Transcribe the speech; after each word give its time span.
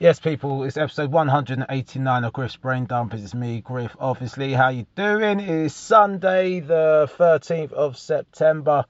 Yes, 0.00 0.20
people, 0.20 0.62
it's 0.62 0.76
episode 0.76 1.10
189 1.10 2.22
of 2.22 2.32
Griff's 2.32 2.54
Brain 2.54 2.84
Dump. 2.84 3.14
It's 3.14 3.34
me, 3.34 3.60
Griff. 3.60 3.96
Obviously, 3.98 4.52
how 4.52 4.68
you 4.68 4.86
doing? 4.94 5.40
It 5.40 5.48
is 5.48 5.74
Sunday, 5.74 6.60
the 6.60 7.10
13th 7.18 7.72
of 7.72 7.98
September, 7.98 8.84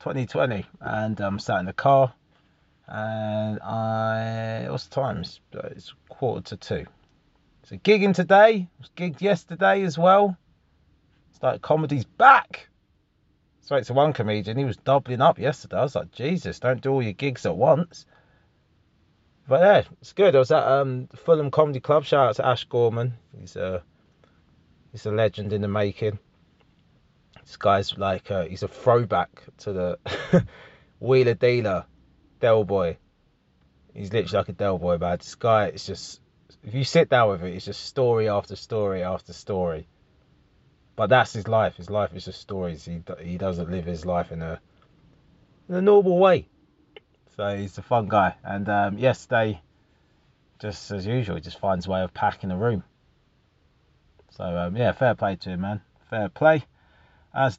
2020, 0.00 0.66
and 0.82 1.18
I'm 1.18 1.38
sat 1.38 1.60
in 1.60 1.64
the 1.64 1.72
car. 1.72 2.12
And 2.86 3.58
I, 3.60 4.66
what's 4.68 4.88
the 4.88 4.96
time? 4.96 5.20
It's, 5.20 5.40
uh, 5.56 5.68
it's 5.70 5.94
quarter 6.10 6.42
to 6.50 6.56
two. 6.58 6.86
So 7.62 7.76
gigging 7.76 8.14
today. 8.14 8.68
Was 8.80 8.90
gigged 8.94 9.22
yesterday 9.22 9.80
as 9.80 9.96
well. 9.96 10.36
It's 11.30 11.42
like 11.42 11.62
comedy's 11.62 12.04
back. 12.04 12.68
Spoke 13.62 13.84
to 13.84 13.94
one 13.94 14.12
comedian. 14.12 14.58
He 14.58 14.66
was 14.66 14.76
doubling 14.76 15.22
up 15.22 15.38
yesterday. 15.38 15.78
I 15.78 15.84
was 15.84 15.94
like, 15.94 16.12
Jesus, 16.12 16.60
don't 16.60 16.82
do 16.82 16.92
all 16.92 17.02
your 17.02 17.14
gigs 17.14 17.46
at 17.46 17.56
once. 17.56 18.04
But 19.48 19.60
yeah, 19.60 19.82
it's 20.02 20.12
good. 20.12 20.36
I 20.36 20.38
was 20.38 20.52
at 20.52 20.62
um, 20.62 21.08
Fulham 21.16 21.50
Comedy 21.50 21.80
Club. 21.80 22.04
Shout 22.04 22.28
out 22.28 22.36
to 22.36 22.46
Ash 22.46 22.64
Gorman. 22.64 23.14
He's 23.40 23.56
a 23.56 23.82
he's 24.92 25.06
a 25.06 25.10
legend 25.10 25.54
in 25.54 25.62
the 25.62 25.68
making. 25.68 26.18
This 27.44 27.56
guy's 27.56 27.96
like 27.96 28.30
uh, 28.30 28.44
he's 28.44 28.62
a 28.62 28.68
throwback 28.68 29.42
to 29.60 29.72
the 29.72 29.98
Wheeler 31.00 31.32
Dealer 31.32 31.86
Del 32.40 32.64
Boy. 32.64 32.98
He's 33.94 34.12
literally 34.12 34.36
like 34.36 34.48
a 34.50 34.52
Del 34.52 34.76
Boy, 34.76 34.98
man. 34.98 35.16
This 35.16 35.34
guy 35.34 35.68
is 35.68 35.86
just 35.86 36.20
if 36.62 36.74
you 36.74 36.84
sit 36.84 37.08
down 37.08 37.30
with 37.30 37.42
it, 37.42 37.54
it's 37.54 37.64
just 37.64 37.86
story 37.86 38.28
after 38.28 38.54
story 38.54 39.02
after 39.02 39.32
story. 39.32 39.88
But 40.94 41.08
that's 41.08 41.32
his 41.32 41.48
life. 41.48 41.76
His 41.76 41.88
life 41.88 42.14
is 42.14 42.26
just 42.26 42.42
stories. 42.42 42.84
He 42.84 43.02
he 43.22 43.38
doesn't 43.38 43.70
live 43.70 43.86
his 43.86 44.04
life 44.04 44.30
in 44.30 44.42
a 44.42 44.60
in 45.70 45.74
a 45.74 45.80
normal 45.80 46.18
way. 46.18 46.48
So 47.38 47.56
he's 47.56 47.78
a 47.78 47.82
fun 47.82 48.08
guy. 48.08 48.34
And 48.42 48.68
um, 48.68 48.98
yesterday, 48.98 49.60
just 50.58 50.90
as 50.90 51.06
usual, 51.06 51.36
he 51.36 51.40
just 51.40 51.60
finds 51.60 51.86
a 51.86 51.90
way 51.90 52.02
of 52.02 52.12
packing 52.12 52.50
a 52.50 52.56
room. 52.56 52.82
So 54.30 54.42
um, 54.42 54.76
yeah, 54.76 54.90
fair 54.90 55.14
play 55.14 55.36
to 55.36 55.50
him, 55.50 55.60
man. 55.60 55.80
Fair 56.10 56.28
play. 56.30 56.64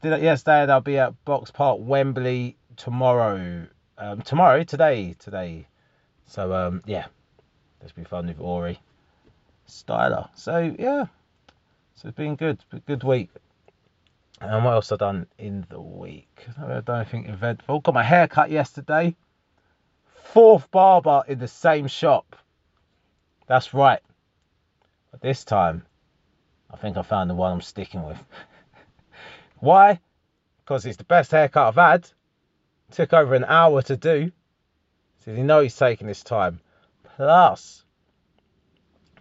Did 0.01 0.11
it 0.11 0.21
yesterday, 0.21 0.69
I'll 0.69 0.81
be 0.81 0.97
at 0.97 1.23
Box 1.23 1.49
Park, 1.51 1.77
Wembley 1.79 2.57
tomorrow. 2.75 3.67
Um, 3.97 4.21
tomorrow, 4.21 4.65
today, 4.65 5.15
today. 5.17 5.65
So 6.27 6.53
um, 6.53 6.83
yeah, 6.85 7.05
let's 7.79 7.93
be 7.93 8.03
fun 8.03 8.27
with 8.27 8.41
Ori 8.41 8.81
Styler. 9.65 10.27
So 10.35 10.75
yeah, 10.77 11.05
so 11.95 12.09
it's 12.09 12.17
been 12.17 12.35
good, 12.35 12.59
good 12.85 13.05
week. 13.05 13.29
And 14.41 14.65
what 14.65 14.73
else 14.73 14.91
I 14.91 14.97
done 14.97 15.27
in 15.37 15.65
the 15.69 15.79
week? 15.79 16.47
I 16.61 16.81
don't 16.81 17.07
think 17.07 17.29
eventful. 17.29 17.79
Got 17.79 17.93
my 17.93 18.03
hair 18.03 18.27
cut 18.27 18.51
yesterday 18.51 19.15
fourth 20.33 20.69
barber 20.69 21.23
in 21.27 21.39
the 21.39 21.47
same 21.47 21.87
shop. 21.87 22.35
That's 23.47 23.73
right. 23.73 24.01
But 25.11 25.21
this 25.21 25.43
time, 25.43 25.85
I 26.71 26.77
think 26.77 26.97
I 26.97 27.01
found 27.01 27.29
the 27.29 27.35
one 27.35 27.51
I'm 27.51 27.61
sticking 27.61 28.05
with. 28.05 28.17
Why? 29.57 29.99
Because 30.59 30.85
it's 30.85 30.97
the 30.97 31.03
best 31.03 31.31
haircut 31.31 31.67
I've 31.67 31.75
had. 31.75 32.09
Took 32.91 33.13
over 33.13 33.33
an 33.33 33.43
hour 33.43 33.81
to 33.83 33.97
do. 33.97 34.31
So 35.25 35.31
you 35.31 35.43
know 35.43 35.61
he's 35.61 35.75
taking 35.75 36.07
his 36.07 36.23
time. 36.23 36.59
Plus, 37.15 37.83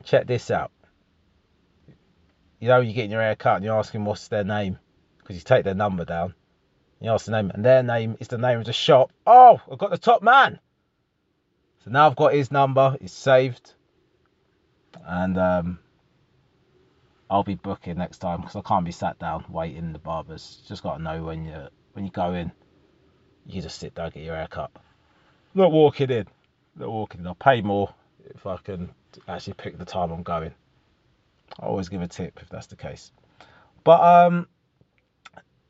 check 0.05 0.27
this 0.27 0.51
out. 0.51 0.71
You 2.61 2.69
know, 2.69 2.81
you're 2.81 2.95
getting 2.95 3.11
your 3.11 3.23
hair 3.23 3.37
cut 3.37 3.57
and 3.57 3.65
you're 3.65 3.79
asking 3.79 4.05
what's 4.05 4.29
their 4.29 4.45
name 4.45 4.79
because 5.19 5.37
you 5.37 5.43
take 5.43 5.65
their 5.65 5.75
number 5.75 6.05
down. 6.05 6.35
You 7.01 7.11
ask 7.11 7.27
the 7.27 7.33
name, 7.33 7.51
and 7.55 7.65
their 7.65 7.83
name 7.83 8.17
is 8.19 8.29
the 8.29 8.39
name 8.39 8.59
of 8.59 8.65
the 8.65 8.73
shop. 8.73 9.13
Oh, 9.25 9.61
I've 9.71 9.79
got 9.79 9.91
the 9.91 9.99
top 9.99 10.23
man. 10.23 10.59
So 11.89 11.93
now 11.93 12.07
I've 12.07 12.17
got 12.17 12.35
his 12.35 12.53
number, 12.53 12.99
it's 13.01 13.15
saved. 13.15 13.73
And 15.07 15.39
um, 15.39 15.79
I'll 17.31 17.43
be 17.43 17.55
booking 17.55 17.97
next 17.97 18.19
time 18.19 18.43
because 18.43 18.57
I 18.57 18.61
can't 18.61 18.85
be 18.85 18.93
sat 18.93 19.19
down 19.19 19.47
waiting 19.49 19.79
in 19.79 19.93
the 19.95 19.99
barbers. 19.99 20.61
Just 20.69 20.83
got 20.83 20.99
to 20.99 21.03
know 21.03 21.23
when 21.23 21.47
you 21.47 21.69
when 21.95 22.05
you 22.05 22.11
go 22.11 22.35
in, 22.35 22.53
you 23.47 23.63
just 23.63 23.81
sit 23.81 23.95
down, 23.95 24.11
get 24.11 24.23
your 24.23 24.37
hair 24.37 24.49
cut. 24.49 24.71
Not 25.55 25.73
walking 25.73 26.11
in. 26.11 26.27
Not 26.77 26.91
walking 26.91 27.23
in. 27.23 27.27
I'll 27.27 27.35
pay 27.35 27.63
more 27.63 27.95
if 28.35 28.45
I 28.45 28.59
can 28.59 28.91
actually 29.27 29.55
pick 29.55 29.79
the 29.79 29.87
time 29.87 30.11
I'm 30.11 30.23
going. 30.23 30.53
I 31.59 31.65
always 31.65 31.89
give 31.89 32.03
a 32.03 32.07
tip 32.07 32.39
if 32.43 32.51
that's 32.51 32.67
the 32.67 32.77
case. 32.77 33.13
But 33.83 34.03
um, 34.03 34.47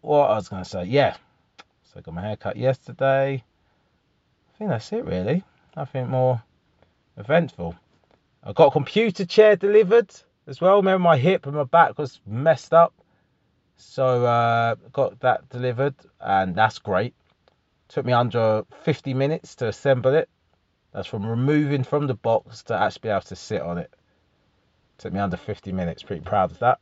what 0.01 0.31
I 0.31 0.35
was 0.35 0.49
gonna 0.49 0.65
say, 0.65 0.83
yeah. 0.83 1.15
So 1.85 1.99
I 1.99 2.01
got 2.01 2.15
my 2.15 2.23
hair 2.23 2.37
cut 2.37 2.57
yesterday. 2.57 3.35
I 3.35 4.59
think 4.59 4.71
that's 4.71 4.93
it 4.93 5.05
really 5.05 5.45
nothing 5.79 6.09
more 6.09 6.43
eventful. 7.17 7.73
I 8.43 8.53
got 8.53 8.69
a 8.69 8.71
computer 8.73 9.25
chair 9.25 9.55
delivered 9.55 10.11
as 10.49 10.61
well. 10.61 10.77
Remember 10.77 10.99
my 10.99 11.17
hip 11.17 11.47
and 11.47 11.55
my 11.55 11.65
back 11.65 11.97
was 11.97 12.21
messed 12.27 12.75
up. 12.75 12.93
So 13.77 14.27
uh, 14.27 14.75
got 14.93 15.21
that 15.21 15.49
delivered 15.51 15.95
and 16.21 16.57
that's 16.57 16.81
great. 16.81 17.15
Took 17.89 18.05
me 18.05 18.13
under 18.13 18.65
50 18.83 19.15
minutes 19.15 19.55
to 19.57 19.69
assemble 19.69 20.15
it. 20.15 20.29
That's 20.93 21.07
from 21.07 21.25
removing 21.25 21.85
from 21.85 22.09
the 22.09 22.15
box 22.15 22.65
to 22.65 22.75
actually 22.75 23.03
be 23.05 23.09
able 23.11 23.21
to 23.21 23.37
sit 23.37 23.63
on 23.63 23.79
it. 23.79 23.95
Took 24.99 25.13
me 25.13 25.21
under 25.21 25.37
50 25.37 25.71
minutes. 25.71 26.03
Pretty 26.03 26.23
proud 26.23 26.51
of 26.51 26.59
that. 26.59 26.81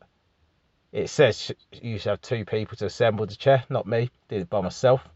It 0.91 1.11
says 1.11 1.53
you 1.71 1.99
should 1.99 2.09
have 2.09 2.23
two 2.23 2.47
people 2.47 2.79
to 2.79 2.87
assemble 2.87 3.27
the 3.27 3.35
chair, 3.35 3.63
not 3.69 3.87
me. 3.87 4.11
Did 4.29 4.41
it 4.41 4.51
by 4.51 4.63
myself. 4.63 5.07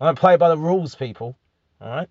I 0.00 0.06
don't 0.06 0.18
play 0.18 0.36
by 0.36 0.48
the 0.48 0.56
rules, 0.56 0.94
people. 0.94 1.36
All 1.78 1.90
right. 1.90 2.08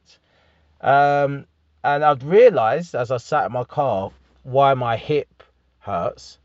Um, 0.81 1.45
and 1.83 2.03
I'd 2.03 2.23
realised 2.23 2.95
as 2.95 3.11
I 3.11 3.17
sat 3.17 3.45
in 3.45 3.51
my 3.51 3.63
car 3.63 4.11
why 4.43 4.73
my 4.73 4.97
hip 4.97 5.43
hurts. 5.79 6.39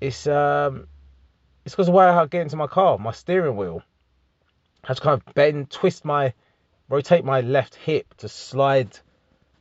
It's 0.00 0.26
um, 0.26 0.86
it's 1.64 1.74
because 1.74 1.88
of 1.88 1.92
the 1.92 1.98
way 1.98 2.06
I 2.06 2.26
get 2.26 2.42
into 2.42 2.56
my 2.56 2.66
car, 2.66 2.98
my 2.98 3.12
steering 3.12 3.56
wheel. 3.56 3.82
I 4.84 4.88
have 4.88 4.96
to 4.96 5.02
kind 5.02 5.22
of 5.22 5.34
bend, 5.34 5.70
twist 5.70 6.04
my, 6.04 6.32
rotate 6.88 7.24
my 7.24 7.42
left 7.42 7.74
hip 7.74 8.14
to 8.18 8.28
slide 8.28 8.98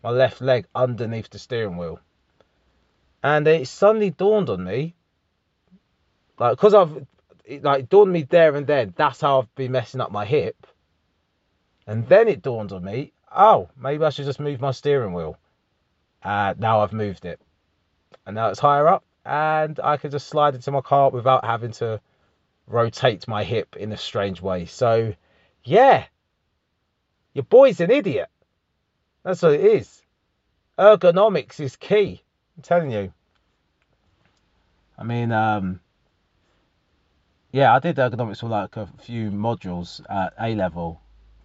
my 0.01 0.11
left 0.11 0.41
leg 0.41 0.65
underneath 0.73 1.29
the 1.29 1.39
steering 1.39 1.77
wheel. 1.77 1.99
And 3.21 3.45
it 3.47 3.67
suddenly 3.67 4.11
dawned 4.11 4.49
on 4.49 4.63
me, 4.63 4.95
like, 6.39 6.51
because 6.51 6.73
I've, 6.73 7.05
it, 7.43 7.63
like, 7.63 7.89
dawned 7.89 8.13
me 8.13 8.23
there 8.23 8.55
and 8.55 8.65
then, 8.65 8.93
that's 8.95 9.19
how 9.19 9.39
I've 9.39 9.55
been 9.55 9.73
messing 9.73 9.99
up 9.99 10.11
my 10.11 10.23
hip. 10.23 10.65
And 11.85 12.07
then 12.07 12.29
it 12.29 12.41
dawned 12.41 12.71
on 12.71 12.85
me, 12.85 13.11
oh, 13.35 13.69
maybe 13.77 14.03
I 14.03 14.09
should 14.09 14.25
just 14.25 14.39
move 14.39 14.61
my 14.61 14.71
steering 14.71 15.13
wheel. 15.13 15.37
Uh, 16.23 16.53
now 16.57 16.81
I've 16.81 16.93
moved 16.93 17.25
it. 17.25 17.39
And 18.25 18.35
now 18.35 18.49
it's 18.49 18.59
higher 18.59 18.87
up, 18.87 19.03
and 19.25 19.79
I 19.83 19.97
can 19.97 20.11
just 20.11 20.27
slide 20.27 20.55
into 20.55 20.71
my 20.71 20.81
car 20.81 21.09
without 21.09 21.45
having 21.45 21.71
to 21.73 21.99
rotate 22.67 23.27
my 23.27 23.43
hip 23.43 23.75
in 23.75 23.91
a 23.91 23.97
strange 23.97 24.41
way. 24.41 24.65
So, 24.65 25.13
yeah, 25.63 26.05
your 27.33 27.43
boy's 27.43 27.79
an 27.79 27.91
idiot. 27.91 28.29
That's 29.23 29.41
what 29.41 29.53
it 29.53 29.61
is. 29.61 30.01
Ergonomics 30.77 31.59
is 31.59 31.75
key. 31.75 32.21
I'm 32.57 32.63
telling 32.63 32.91
you. 32.91 33.11
I 34.97 35.03
mean, 35.03 35.31
um, 35.31 35.79
yeah, 37.51 37.73
I 37.73 37.79
did 37.79 37.95
ergonomics 37.95 38.41
for 38.41 38.47
like 38.47 38.77
a 38.77 38.87
few 39.01 39.31
modules 39.31 40.01
at 40.09 40.33
A 40.39 40.55
level 40.55 41.01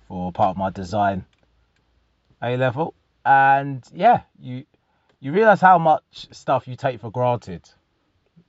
for 0.08 0.32
part 0.32 0.50
of 0.50 0.56
my 0.56 0.70
design 0.70 1.24
a 2.44 2.56
level, 2.56 2.94
and 3.24 3.82
yeah, 3.92 4.20
you 4.38 4.64
you 5.20 5.32
realize 5.32 5.60
how 5.60 5.78
much 5.78 6.28
stuff 6.30 6.68
you 6.68 6.76
take 6.76 7.00
for 7.00 7.10
granted 7.10 7.68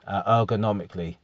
uh, 0.06 0.45
ergonomically. 0.45 1.16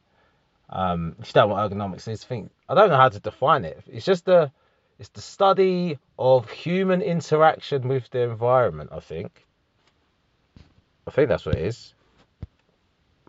Um, 0.70 1.16
if 1.20 1.28
you 1.28 1.32
don't 1.34 1.50
know 1.50 1.54
what 1.54 1.70
ergonomics 1.70 2.08
is, 2.08 2.24
think 2.24 2.50
I 2.68 2.74
don't 2.74 2.88
know 2.88 2.96
how 2.96 3.10
to 3.10 3.20
define 3.20 3.64
it. 3.64 3.82
It's 3.86 4.06
just 4.06 4.24
the 4.24 4.50
it's 4.98 5.10
the 5.10 5.20
study 5.20 5.98
of 6.18 6.48
human 6.50 7.02
interaction 7.02 7.88
with 7.88 8.08
the 8.10 8.20
environment. 8.20 8.90
I 8.92 9.00
think. 9.00 9.46
I 11.06 11.10
think 11.10 11.28
that's 11.28 11.44
what 11.44 11.56
it 11.56 11.66
is. 11.66 11.94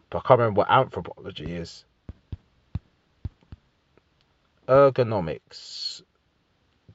But 0.10 0.20
I 0.20 0.28
can't 0.28 0.40
remember 0.40 0.60
what 0.60 0.70
anthropology 0.70 1.56
is. 1.56 1.86
Ergonomics 4.68 6.04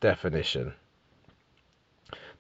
definition 0.01 0.73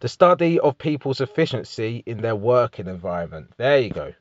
the 0.00 0.08
study 0.08 0.60
of 0.60 0.78
people's 0.78 1.20
efficiency 1.20 2.02
in 2.06 2.18
their 2.18 2.36
working 2.36 2.86
environment. 2.86 3.52
There 3.56 3.78
you 3.78 3.90
go. 3.90 4.14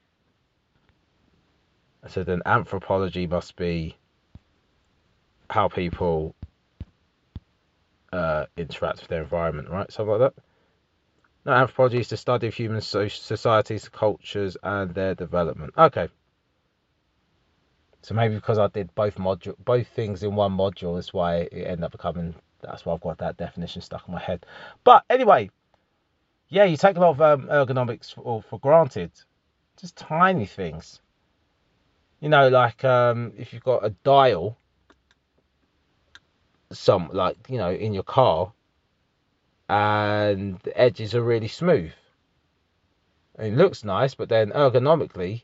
So 2.07 2.23
then 2.23 2.41
anthropology 2.45 3.27
must 3.27 3.55
be 3.55 3.97
how 5.49 5.67
people 5.67 6.35
uh, 8.11 8.45
interact 8.55 9.01
with 9.01 9.09
their 9.09 9.21
environment, 9.21 9.69
right? 9.69 9.91
Something 9.91 10.19
like 10.19 10.33
that. 10.33 10.43
No, 11.45 11.53
anthropology 11.53 11.99
is 11.99 12.09
the 12.09 12.17
study 12.17 12.47
of 12.47 12.53
human 12.53 12.81
societies, 12.81 13.87
cultures, 13.89 14.57
and 14.63 14.93
their 14.93 15.15
development. 15.15 15.73
Okay. 15.77 16.09
So 18.01 18.15
maybe 18.15 18.35
because 18.35 18.57
I 18.57 18.67
did 18.67 18.93
both 18.95 19.15
module, 19.15 19.55
both 19.59 19.87
things 19.87 20.23
in 20.23 20.35
one 20.35 20.55
module, 20.55 20.97
is 20.97 21.13
why 21.13 21.47
it 21.51 21.67
ended 21.67 21.83
up 21.83 21.91
becoming. 21.91 22.35
That's 22.61 22.85
why 22.85 22.93
I've 22.93 23.01
got 23.01 23.17
that 23.19 23.37
definition 23.37 23.81
stuck 23.81 24.07
in 24.07 24.13
my 24.13 24.19
head. 24.19 24.45
But 24.83 25.03
anyway, 25.09 25.49
yeah, 26.49 26.63
you 26.63 26.77
take 26.77 26.97
a 26.97 26.99
lot 26.99 27.09
of 27.09 27.21
um, 27.21 27.47
ergonomics 27.47 28.13
for, 28.13 28.41
for 28.41 28.59
granted. 28.59 29.11
Just 29.79 29.95
tiny 29.95 30.45
things. 30.45 31.01
You 32.19 32.29
know, 32.29 32.47
like 32.49 32.83
um, 32.83 33.33
if 33.37 33.53
you've 33.53 33.63
got 33.63 33.85
a 33.85 33.89
dial, 34.03 34.57
some 36.71 37.09
like 37.13 37.37
you 37.47 37.57
know 37.57 37.71
in 37.71 37.93
your 37.93 38.03
car, 38.03 38.51
and 39.69 40.57
the 40.59 40.79
edges 40.79 41.13
are 41.13 41.21
really 41.21 41.47
smooth. 41.47 41.91
it 43.37 43.53
looks 43.53 43.83
nice, 43.83 44.15
but 44.15 44.29
then 44.29 44.51
ergonomically, 44.51 45.43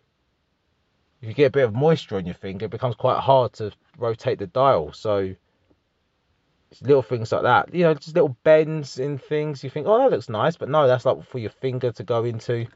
if 1.21 1.27
you 1.27 1.33
get 1.33 1.47
a 1.47 1.51
bit 1.51 1.65
of 1.65 1.73
moisture 1.73 2.17
on 2.17 2.25
your 2.25 2.35
finger, 2.35 2.65
it 2.65 2.71
becomes 2.71 2.95
quite 2.95 3.19
hard 3.19 3.53
to 3.53 3.71
rotate 3.97 4.39
the 4.39 4.47
dial. 4.47 4.93
So 4.93 5.35
little 6.81 7.01
things 7.01 7.31
like 7.31 7.43
that, 7.43 7.73
you 7.73 7.83
know, 7.83 7.93
just 7.93 8.15
little 8.15 8.35
bends 8.43 8.99
in 8.99 9.17
things. 9.17 9.63
You 9.63 9.69
think, 9.69 9.87
oh, 9.87 9.97
that 9.97 10.11
looks 10.11 10.29
nice, 10.29 10.55
but 10.55 10.69
no, 10.69 10.87
that's 10.87 11.05
like 11.05 11.23
for 11.25 11.39
your 11.39 11.49
finger 11.49 11.91
to 11.91 12.03
go 12.03 12.23
into. 12.23 12.67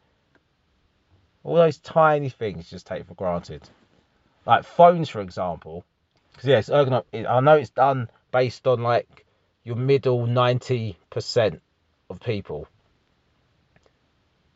All 1.44 1.56
those 1.56 1.78
tiny 1.78 2.30
things 2.30 2.70
just 2.70 2.88
take 2.88 3.08
for 3.08 3.14
granted, 3.14 3.70
like 4.46 4.66
phones, 4.66 5.10
for 5.10 5.22
example. 5.22 5.86
Because 6.34 6.48
yes, 6.48 6.70
ergonomic. 6.70 7.26
I 7.26 7.40
know 7.40 7.56
it's 7.56 7.70
done 7.70 8.10
based 8.32 8.68
on 8.68 8.82
like 8.82 9.26
your 9.64 9.78
middle 9.78 10.28
ninety 10.28 10.98
percent 11.10 11.62
of 12.10 12.20
people. 12.20 12.68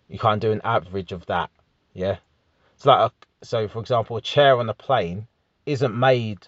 You 0.09 0.19
can't 0.19 0.41
do 0.41 0.51
an 0.51 0.61
average 0.63 1.13
of 1.13 1.25
that, 1.27 1.49
yeah. 1.93 2.17
So 2.75 2.91
like, 2.91 3.11
a, 3.11 3.45
so 3.45 3.67
for 3.69 3.79
example, 3.79 4.17
a 4.17 4.21
chair 4.21 4.59
on 4.59 4.69
a 4.69 4.73
plane 4.73 5.27
isn't 5.65 5.97
made 5.97 6.47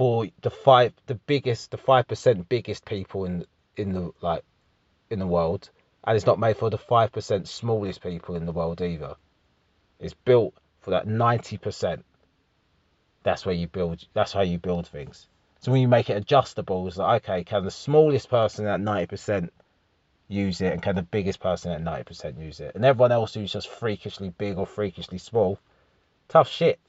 for 0.00 0.26
the 0.40 0.48
five 0.48 0.94
the 1.08 1.14
biggest 1.14 1.72
the 1.72 1.76
five 1.76 2.08
percent 2.08 2.48
biggest 2.48 2.86
people 2.86 3.26
in 3.26 3.44
in 3.76 3.92
the 3.92 4.10
like 4.22 4.42
in 5.10 5.18
the 5.18 5.26
world. 5.26 5.68
And 6.04 6.16
it's 6.16 6.24
not 6.24 6.38
made 6.38 6.56
for 6.56 6.70
the 6.70 6.78
five 6.78 7.12
percent 7.12 7.46
smallest 7.46 8.02
people 8.02 8.34
in 8.34 8.46
the 8.46 8.52
world 8.52 8.80
either. 8.80 9.16
It's 9.98 10.14
built 10.14 10.54
for 10.80 10.92
that 10.92 11.06
90% 11.06 12.02
that's 13.24 13.44
where 13.44 13.54
you 13.54 13.68
build 13.68 14.06
that's 14.14 14.32
how 14.32 14.40
you 14.40 14.56
build 14.56 14.86
things. 14.86 15.28
So 15.58 15.70
when 15.70 15.82
you 15.82 15.88
make 15.88 16.08
it 16.08 16.16
adjustable 16.16 16.88
it's 16.88 16.96
like 16.96 17.28
okay 17.28 17.44
can 17.44 17.64
the 17.64 17.70
smallest 17.70 18.30
person 18.30 18.66
at 18.66 18.80
90% 18.80 19.50
use 20.28 20.62
it 20.62 20.72
and 20.72 20.82
can 20.82 20.96
the 20.96 21.02
biggest 21.02 21.40
person 21.40 21.72
at 21.72 21.82
90% 21.82 22.40
use 22.40 22.60
it? 22.60 22.74
And 22.74 22.86
everyone 22.86 23.12
else 23.12 23.34
who's 23.34 23.52
just 23.52 23.68
freakishly 23.68 24.30
big 24.30 24.56
or 24.56 24.64
freakishly 24.64 25.18
small 25.18 25.58
tough 26.26 26.48
shit. 26.48 26.80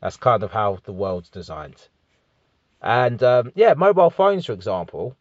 That's 0.00 0.16
kind 0.16 0.42
of 0.42 0.52
how 0.52 0.78
the 0.82 0.94
world's 0.94 1.28
designed 1.28 1.86
and 2.80 3.22
um, 3.22 3.52
yeah, 3.54 3.74
mobile 3.74 4.10
phones, 4.10 4.46
for 4.46 4.52
example, 4.52 5.16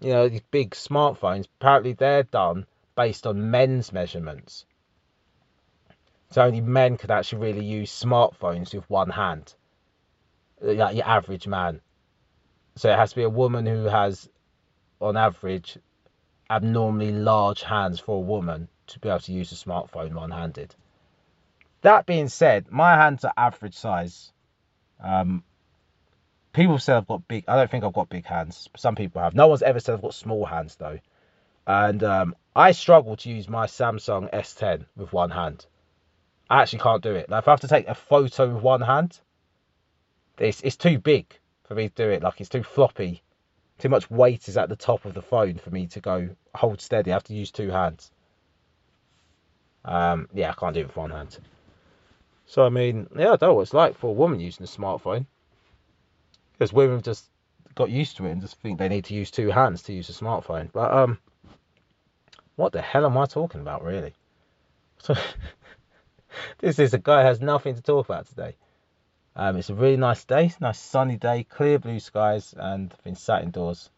you 0.00 0.12
know, 0.12 0.28
these 0.28 0.42
big 0.50 0.70
smartphones, 0.70 1.46
apparently 1.60 1.92
they're 1.92 2.22
done 2.22 2.66
based 2.96 3.26
on 3.26 3.50
men's 3.50 3.92
measurements. 3.92 4.64
So 6.30 6.42
only 6.42 6.62
men 6.62 6.96
could 6.96 7.10
actually 7.10 7.42
really 7.42 7.64
use 7.64 7.90
smartphones 7.90 8.74
with 8.74 8.88
one 8.88 9.10
hand, 9.10 9.54
like 10.60 10.96
your 10.96 11.06
average 11.06 11.46
man. 11.46 11.80
So 12.76 12.90
it 12.90 12.96
has 12.96 13.10
to 13.10 13.16
be 13.16 13.22
a 13.22 13.28
woman 13.28 13.66
who 13.66 13.84
has, 13.84 14.30
on 14.98 15.18
average, 15.18 15.76
abnormally 16.48 17.12
large 17.12 17.62
hands 17.62 18.00
for 18.00 18.16
a 18.16 18.20
woman 18.20 18.68
to 18.86 18.98
be 18.98 19.10
able 19.10 19.20
to 19.20 19.32
use 19.32 19.52
a 19.52 19.56
smartphone 19.56 20.14
one 20.14 20.30
handed. 20.30 20.74
That 21.82 22.06
being 22.06 22.28
said, 22.28 22.70
my 22.70 22.94
hands 22.94 23.24
are 23.24 23.32
average 23.36 23.74
size. 23.74 24.32
Um, 25.02 25.44
People 26.52 26.78
say 26.78 26.92
I've 26.92 27.06
got 27.06 27.26
big. 27.28 27.44
I 27.48 27.56
don't 27.56 27.70
think 27.70 27.82
I've 27.82 27.94
got 27.94 28.10
big 28.10 28.26
hands. 28.26 28.68
Some 28.76 28.94
people 28.94 29.22
have. 29.22 29.34
No 29.34 29.46
one's 29.46 29.62
ever 29.62 29.80
said 29.80 29.94
I've 29.94 30.02
got 30.02 30.14
small 30.14 30.44
hands 30.44 30.76
though. 30.76 30.98
And 31.66 32.02
um, 32.02 32.36
I 32.54 32.72
struggle 32.72 33.16
to 33.16 33.30
use 33.30 33.48
my 33.48 33.66
Samsung 33.66 34.30
S10 34.32 34.84
with 34.96 35.12
one 35.12 35.30
hand. 35.30 35.64
I 36.50 36.60
actually 36.60 36.80
can't 36.80 37.02
do 37.02 37.14
it. 37.14 37.30
Like 37.30 37.44
if 37.44 37.48
I 37.48 37.52
have 37.52 37.60
to 37.60 37.68
take 37.68 37.88
a 37.88 37.94
photo 37.94 38.52
with 38.52 38.62
one 38.62 38.82
hand, 38.82 39.18
it's 40.38 40.60
it's 40.60 40.76
too 40.76 40.98
big 40.98 41.38
for 41.64 41.74
me 41.74 41.88
to 41.88 41.94
do 41.94 42.10
it. 42.10 42.22
Like 42.22 42.40
it's 42.40 42.50
too 42.50 42.62
floppy. 42.62 43.22
Too 43.78 43.88
much 43.88 44.10
weight 44.10 44.48
is 44.48 44.58
at 44.58 44.68
the 44.68 44.76
top 44.76 45.06
of 45.06 45.14
the 45.14 45.22
phone 45.22 45.54
for 45.54 45.70
me 45.70 45.86
to 45.88 46.00
go 46.00 46.28
hold 46.54 46.82
steady. 46.82 47.10
I 47.10 47.14
have 47.14 47.24
to 47.24 47.34
use 47.34 47.50
two 47.50 47.70
hands. 47.70 48.10
Um, 49.86 50.28
yeah, 50.34 50.50
I 50.50 50.52
can't 50.52 50.74
do 50.74 50.80
it 50.80 50.88
with 50.88 50.96
one 50.96 51.10
hand. 51.10 51.38
So 52.46 52.66
I 52.66 52.68
mean, 52.68 53.08
yeah, 53.16 53.32
I 53.32 53.36
don't 53.36 53.42
know 53.42 53.54
what 53.54 53.62
it's 53.62 53.74
like 53.74 53.96
for 53.96 54.08
a 54.08 54.12
woman 54.12 54.38
using 54.38 54.64
a 54.64 54.68
smartphone 54.68 55.24
because 56.62 56.72
women 56.72 57.02
just 57.02 57.24
got 57.74 57.90
used 57.90 58.16
to 58.16 58.24
it 58.24 58.30
and 58.30 58.40
just 58.40 58.54
think 58.60 58.78
they 58.78 58.88
need 58.88 59.04
to 59.04 59.14
use 59.14 59.32
two 59.32 59.50
hands 59.50 59.82
to 59.82 59.92
use 59.92 60.08
a 60.08 60.12
smartphone. 60.12 60.70
But 60.72 60.92
um, 60.92 61.18
what 62.54 62.70
the 62.70 62.80
hell 62.80 63.04
am 63.04 63.18
I 63.18 63.26
talking 63.26 63.60
about, 63.60 63.82
really? 63.82 64.14
So 64.98 65.16
this 66.58 66.78
is 66.78 66.94
a 66.94 66.98
guy 66.98 67.22
has 67.24 67.40
nothing 67.40 67.74
to 67.74 67.82
talk 67.82 68.08
about 68.08 68.28
today. 68.28 68.54
Um, 69.34 69.56
it's 69.56 69.70
a 69.70 69.74
really 69.74 69.96
nice 69.96 70.24
day, 70.24 70.52
nice 70.60 70.78
sunny 70.78 71.16
day, 71.16 71.42
clear 71.42 71.80
blue 71.80 71.98
skies, 71.98 72.54
and 72.56 72.92
I've 72.92 73.02
been 73.02 73.16
sat 73.16 73.42
indoors. 73.42 73.90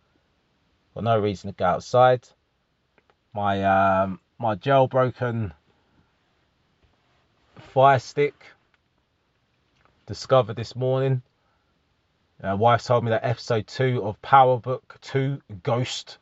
Got 0.94 1.04
no 1.04 1.20
reason 1.20 1.50
to 1.50 1.54
go 1.54 1.66
outside. 1.66 2.26
My 3.34 3.62
um, 3.62 4.20
my 4.38 4.54
jailbroken 4.54 5.52
fire 7.58 7.98
stick 7.98 8.42
discovered 10.06 10.56
this 10.56 10.74
morning 10.74 11.20
uh, 12.44 12.56
wife 12.56 12.84
told 12.84 13.04
me 13.04 13.10
that 13.10 13.24
episode 13.24 13.66
two 13.66 14.02
of 14.04 14.20
Power 14.20 14.58
Book 14.58 14.96
2 15.00 15.40
Ghost 15.62 16.18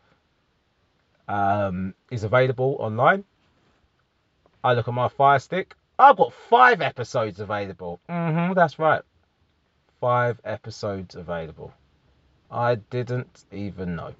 um, 1.28 1.94
is 2.10 2.24
available 2.24 2.76
online. 2.78 3.24
I 4.62 4.74
look 4.74 4.86
at 4.86 4.94
my 4.94 5.08
Fire 5.08 5.38
Stick. 5.38 5.74
I've 5.98 6.16
got 6.16 6.32
five 6.32 6.80
episodes 6.80 7.40
available. 7.40 8.00
Mm-hmm, 8.08 8.54
that's 8.54 8.78
right. 8.78 9.02
Five 10.00 10.40
episodes 10.44 11.14
available. 11.14 11.72
I 12.50 12.76
didn't 12.76 13.44
even 13.50 13.96
know. 13.96 14.14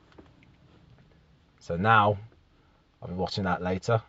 So 1.60 1.76
now 1.76 2.18
I'll 3.00 3.08
be 3.08 3.14
watching 3.14 3.44
that 3.44 3.62
later. 3.62 4.02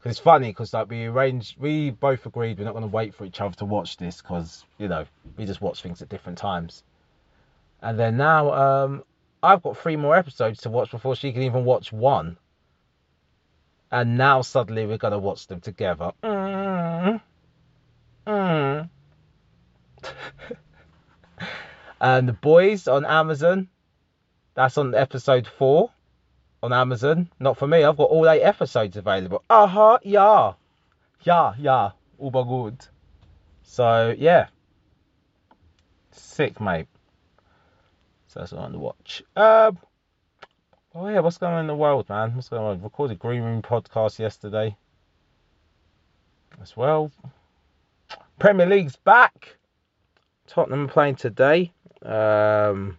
Because 0.00 0.16
it's 0.16 0.20
funny 0.20 0.48
because 0.48 0.72
like 0.72 0.88
we 0.88 1.04
arranged, 1.04 1.58
we 1.58 1.90
both 1.90 2.24
agreed 2.24 2.58
we're 2.58 2.64
not 2.64 2.72
going 2.72 2.82
to 2.82 2.88
wait 2.88 3.14
for 3.14 3.26
each 3.26 3.38
other 3.38 3.54
to 3.56 3.66
watch 3.66 3.98
this 3.98 4.22
because 4.22 4.64
you 4.78 4.88
know 4.88 5.04
we 5.36 5.44
just 5.44 5.60
watch 5.60 5.82
things 5.82 6.00
at 6.00 6.08
different 6.08 6.38
times. 6.38 6.82
And 7.82 7.98
then 7.98 8.16
now 8.16 8.50
um, 8.52 9.04
I've 9.42 9.62
got 9.62 9.76
three 9.76 9.96
more 9.96 10.16
episodes 10.16 10.62
to 10.62 10.70
watch 10.70 10.90
before 10.90 11.16
she 11.16 11.32
can 11.32 11.42
even 11.42 11.66
watch 11.66 11.92
one. 11.92 12.38
And 13.92 14.16
now 14.16 14.40
suddenly 14.40 14.86
we're 14.86 14.96
going 14.96 15.12
to 15.12 15.18
watch 15.18 15.48
them 15.48 15.60
together. 15.60 16.12
Mm. 16.22 17.20
Mm. 18.26 18.88
and 22.00 22.28
the 22.28 22.32
boys 22.34 22.86
on 22.86 23.04
Amazon. 23.06 23.68
That's 24.54 24.76
on 24.76 24.94
episode 24.94 25.46
four 25.46 25.90
on 26.62 26.72
Amazon. 26.72 27.28
Not 27.38 27.56
for 27.56 27.66
me. 27.66 27.84
I've 27.84 27.96
got 27.96 28.10
all 28.10 28.28
eight 28.28 28.42
episodes 28.42 28.96
available. 28.96 29.42
Uh 29.48 29.66
huh. 29.66 29.98
Yeah. 30.02 30.52
Yeah. 31.22 31.54
Yeah. 31.58 31.90
Uber 32.22 32.44
good. 32.44 32.86
So 33.62 34.14
yeah. 34.16 34.48
Sick, 36.12 36.60
mate. 36.60 36.88
So 38.28 38.40
that's 38.40 38.52
on 38.52 38.72
the 38.72 38.78
watch. 38.78 39.22
Um. 39.36 39.78
Oh 40.92 41.06
yeah, 41.08 41.20
what's 41.20 41.38
going 41.38 41.54
on 41.54 41.60
in 41.60 41.66
the 41.68 41.74
world, 41.74 42.08
man? 42.08 42.34
What's 42.34 42.48
going 42.48 42.62
on? 42.62 42.80
I 42.80 42.82
Recorded 42.82 43.18
Green 43.18 43.42
Room 43.42 43.62
podcast 43.62 44.18
yesterday. 44.18 44.76
As 46.60 46.76
well. 46.76 47.12
Premier 48.38 48.66
League's 48.66 48.96
back. 48.96 49.56
Tottenham 50.46 50.88
playing 50.88 51.16
today. 51.16 51.72
Um. 52.02 52.98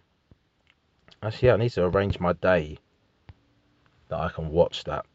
Actually, 1.22 1.50
I 1.52 1.56
need 1.56 1.70
to 1.70 1.84
arrange 1.84 2.18
my 2.18 2.32
day 2.32 2.78
that 4.12 4.20
I 4.20 4.28
can 4.28 4.50
watch 4.50 4.84
that 4.84 5.06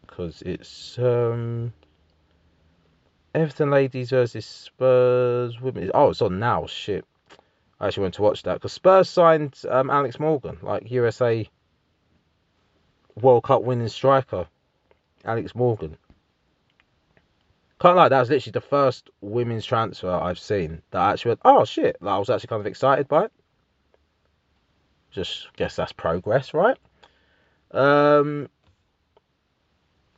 because 0.00 0.40
it's 0.40 0.98
um 0.98 1.74
Everton 3.34 3.70
ladies 3.70 4.08
versus 4.08 4.46
Spurs 4.46 5.60
women. 5.60 5.90
Oh, 5.92 6.10
it's 6.10 6.22
on 6.22 6.38
now. 6.38 6.66
Shit, 6.66 7.04
I 7.78 7.88
actually 7.88 8.02
went 8.04 8.14
to 8.14 8.22
watch 8.22 8.42
that 8.44 8.54
because 8.54 8.72
Spurs 8.72 9.10
signed 9.10 9.60
um, 9.68 9.90
Alex 9.90 10.18
Morgan, 10.18 10.56
like 10.62 10.90
USA 10.90 11.46
World 13.20 13.44
Cup 13.44 13.62
winning 13.62 13.88
striker, 13.88 14.46
Alex 15.22 15.54
Morgan. 15.54 15.98
Kind 17.78 17.92
of 17.92 17.96
like 17.96 18.10
that 18.10 18.20
was 18.20 18.30
literally 18.30 18.52
the 18.52 18.60
first 18.62 19.10
women's 19.20 19.66
transfer 19.66 20.10
I've 20.10 20.38
seen 20.38 20.80
that 20.90 21.00
I 21.00 21.12
actually 21.12 21.30
went, 21.30 21.40
oh 21.44 21.64
shit, 21.66 21.96
like, 22.00 22.14
I 22.14 22.18
was 22.18 22.30
actually 22.30 22.48
kind 22.48 22.60
of 22.60 22.66
excited 22.66 23.08
by 23.08 23.24
it. 23.24 23.32
Just 25.10 25.48
guess 25.56 25.76
that's 25.76 25.92
progress, 25.92 26.54
right? 26.54 26.78
Um, 27.72 28.48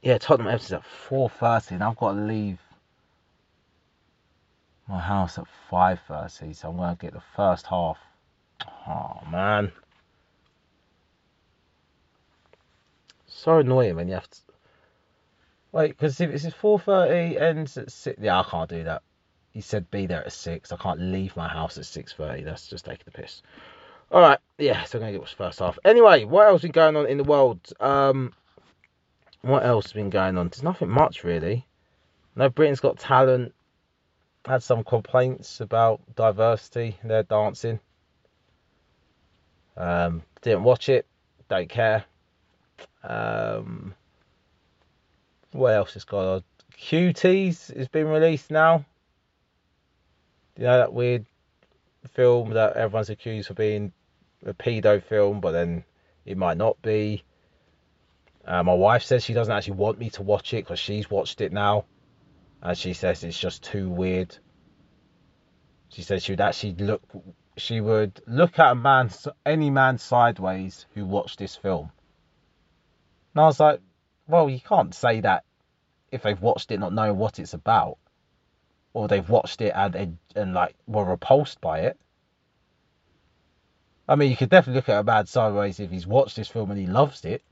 yeah, 0.03 0.19
Tottenham 0.19 0.53
Everton's 0.53 0.73
at 0.73 0.85
four 0.85 1.29
thirty, 1.31 1.75
and 1.77 1.85
I've 1.85 1.97
got 1.97 2.13
to 2.15 2.21
leave 2.21 2.59
my 4.89 5.01
house 5.01 5.39
at 5.39 5.47
five 5.71 6.01
thirty, 6.09 6.53
so 6.53 6.71
I'm 6.71 6.77
gonna 6.77 6.97
get 7.01 7.13
the 7.13 7.23
first 7.37 7.67
half. 7.67 7.99
Oh 8.87 9.21
man. 9.31 9.73
So 13.27 13.59
annoying 13.59 13.97
when 13.97 14.09
you 14.09 14.15
have 14.15 14.31
to. 14.31 14.39
Wait, 15.73 15.89
because 15.89 16.21
if 16.21 16.31
it's 16.31 16.45
4:30 16.55 17.41
ends 17.41 17.77
at 17.77 17.91
six, 17.91 18.19
yeah, 18.23 18.41
I 18.41 18.45
can't 18.45 18.71
do 18.71 18.85
that. 18.85 19.03
He 19.53 19.61
said 19.61 19.91
be 19.91 20.07
there 20.07 20.25
at 20.25 20.33
six. 20.33 20.71
I 20.73 20.77
can't 20.77 21.01
leave 21.01 21.37
my 21.37 21.49
house 21.49 21.79
at 21.79 21.85
6:30. 21.85 22.45
That's 22.45 22.69
just 22.69 22.85
taking 22.85 23.05
the 23.07 23.11
piss. 23.11 23.43
All 24.15 24.21
right, 24.21 24.39
yeah. 24.59 24.85
So 24.85 24.99
I'm 24.99 25.03
gonna 25.03 25.11
get 25.11 25.21
what's 25.23 25.33
first 25.33 25.59
half. 25.59 25.77
Anyway, 25.85 26.23
what 26.23 26.47
else 26.47 26.63
has 26.63 26.69
been 26.69 26.71
going 26.71 26.95
on 26.95 27.07
in 27.07 27.19
the 27.19 27.25
world? 27.25 27.59
Um, 27.81 28.33
what 29.43 29.67
else 29.67 29.87
has 29.87 29.93
been 29.93 30.09
going 30.09 30.39
on? 30.39 30.47
There's 30.47 30.63
nothing 30.63 30.89
much 30.89 31.25
really. 31.25 31.67
No, 32.37 32.49
Britain's 32.49 32.79
Got 32.79 33.01
Talent 33.01 33.53
had 34.45 34.63
some 34.63 34.85
complaints 34.85 35.61
about 35.61 36.01
diversity 36.15 36.97
in 37.03 37.09
their 37.09 37.25
dancing. 37.25 37.81
Um, 39.77 40.23
didn't 40.43 40.63
watch 40.63 40.89
it. 40.89 41.07
Don't 41.49 41.69
care. 41.69 42.05
Um, 43.03 43.97
what 45.51 45.75
else 45.75 45.95
has 45.95 46.05
got 46.05 46.35
on? 46.35 46.45
Cuties 46.79 47.77
has 47.77 47.89
been 47.89 48.07
released 48.07 48.53
now. 48.53 48.85
You 50.57 50.67
know 50.67 50.79
that 50.79 50.93
weird 50.93 51.27
film 52.13 52.51
that 52.51 52.77
everyone's 52.77 53.11
accused 53.11 53.51
of 53.51 53.57
being 53.57 53.93
a 54.45 54.55
pedo 54.55 55.03
film, 55.03 55.41
but 55.41 55.53
then 55.53 55.85
it 56.25 56.37
might 56.37 56.57
not 56.57 56.81
be. 56.83 57.25
Uh, 58.47 58.63
my 58.63 58.75
wife 58.75 59.03
says 59.03 59.25
she 59.25 59.33
doesn't 59.33 59.55
actually 59.55 59.75
want 59.75 59.99
me 59.99 60.11
to 60.11 60.23
watch 60.23 60.53
it 60.53 60.65
because 60.65 60.79
she's 60.79 61.11
watched 61.11 61.41
it 61.41 61.53
now, 61.53 61.87
and 62.63 62.77
she 62.77 62.93
says 62.93 63.25
it's 63.25 63.39
just 63.39 63.63
too 63.63 63.89
weird. 63.89 64.37
She 65.89 66.03
says 66.03 66.23
she 66.23 66.33
would 66.33 66.41
actually 66.41 66.75
look, 66.75 67.03
she 67.57 67.81
would 67.81 68.21
look 68.27 68.59
at 68.59 68.73
a 68.73 68.75
man, 68.75 69.11
any 69.47 69.71
man 69.71 69.99
sideways 69.99 70.87
who 70.95 71.05
watched 71.05 71.39
this 71.39 71.57
film. 71.57 71.91
And 73.35 73.43
I 73.43 73.47
was 73.47 73.61
like, 73.61 73.81
well, 74.27 74.51
you 74.51 74.61
can't 74.61 74.95
say 74.95 75.21
that 75.21 75.45
if 76.11 76.23
they've 76.23 76.41
watched 76.41 76.71
it 76.71 76.81
not 76.81 76.93
knowing 76.93 77.17
what 77.17 77.39
it's 77.39 77.55
about, 77.55 77.99
or 78.93 79.09
they've 79.09 79.29
watched 79.29 79.61
it 79.61 79.73
and 79.75 79.95
and, 79.95 80.19
and 80.37 80.55
like 80.55 80.75
were 80.87 81.05
repulsed 81.05 81.61
by 81.61 81.81
it. 81.81 81.99
I 84.09 84.17
mean, 84.17 84.31
you 84.31 84.37
could 84.37 84.51
definitely 84.51 84.79
look 84.79 84.89
at 84.89 85.01
a 85.01 85.05
man 85.05 85.27
sideways 85.27 85.81
if 85.81 85.91
he's 85.91 86.07
watched 86.07 86.37
this 86.37 86.49
film 86.49 86.71
and 86.71 86.79
he 86.79 86.87
loves 86.87 87.25
it. 87.25 87.43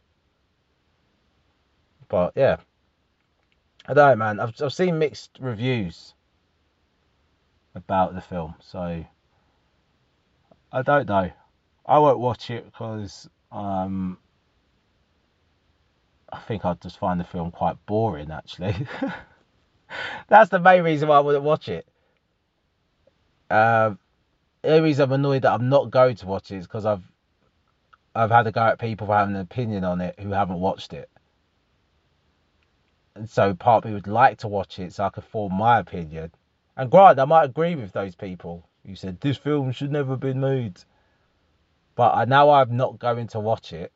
But 2.09 2.35
yeah, 2.37 2.59
I 3.87 3.95
don't 3.95 4.11
know, 4.11 4.17
man. 4.17 4.41
I've 4.41 4.55
I've 4.61 4.73
seen 4.73 4.99
mixed 4.99 5.39
reviews 5.41 6.15
about 7.75 8.15
the 8.15 8.21
film, 8.21 8.55
so 8.61 9.05
I 10.71 10.83
don't 10.83 11.09
know. 11.09 11.31
I 11.87 11.99
won't 11.99 12.19
watch 12.19 12.51
it 12.51 12.67
because 12.67 13.29
um, 13.51 14.19
I 16.31 16.39
think 16.41 16.65
I'd 16.67 16.83
just 16.83 16.99
find 16.99 17.19
the 17.19 17.25
film 17.25 17.51
quite 17.51 17.85
boring. 17.87 18.31
Actually, 18.31 18.75
that's 20.29 20.51
the 20.51 20.61
main 20.61 20.83
reason 20.83 21.09
why 21.09 21.17
I 21.17 21.21
wouldn't 21.21 21.45
watch 21.45 21.69
it. 21.69 21.87
Um, 23.51 23.99
reason 24.65 25.05
I'm 25.05 25.13
annoyed 25.13 25.43
that 25.43 25.53
I'm 25.53 25.69
not 25.69 25.91
going 25.91 26.17
to 26.17 26.27
watch 26.27 26.51
it 26.51 26.59
is 26.59 26.67
because 26.67 26.87
I've 26.87 27.03
I've 28.15 28.31
had 28.31 28.45
to 28.45 28.53
go 28.53 28.63
at 28.63 28.79
people 28.79 29.07
for 29.07 29.17
having 29.17 29.35
an 29.35 29.41
opinion 29.41 29.85
on 29.85 30.01
it 30.01 30.19
who 30.21 30.31
haven't 30.31 30.61
watched 30.61 30.93
it. 30.93 31.09
And 33.15 33.29
so 33.29 33.55
part 33.55 33.85
of 33.85 33.91
me 33.91 33.95
would 33.95 34.07
like 34.07 34.39
to 34.39 34.49
watch 34.49 34.79
it 34.79 34.93
so 34.93 35.05
I 35.05 35.11
could 35.11 35.25
form 35.25 35.55
my 35.55 35.79
opinion. 35.79 36.33
And 36.77 36.91
granted, 36.91 37.23
I 37.23 37.25
might 37.25 37.45
agree 37.45 37.75
with 37.75 37.93
those 37.93 38.15
people 38.15 38.67
who 38.87 38.95
said 38.95 39.21
this 39.21 39.37
film 39.37 39.73
should 39.73 39.93
never 39.93 40.13
have 40.13 40.21
been 40.21 40.41
made. 40.41 40.81
But 41.95 42.15
I 42.15 42.25
now 42.25 42.51
I'm 42.51 42.77
not 42.77 42.99
going 42.99 43.27
to 43.29 43.41
watch 43.41 43.73
it. 43.73 43.93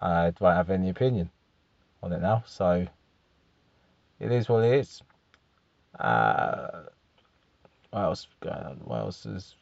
I 0.00 0.30
don't 0.30 0.54
have 0.54 0.70
any 0.70 0.88
opinion 0.88 1.30
on 2.02 2.12
it 2.12 2.22
now. 2.22 2.42
So 2.46 2.86
it 4.18 4.32
is 4.32 4.48
what 4.48 4.64
it 4.64 4.74
is. 4.80 5.02
Uh, 5.98 6.84
what 7.90 8.02
else 8.02 8.26
going 8.40 8.56
on? 8.56 8.76
What 8.84 9.00
else 9.00 9.26
is? 9.26 9.54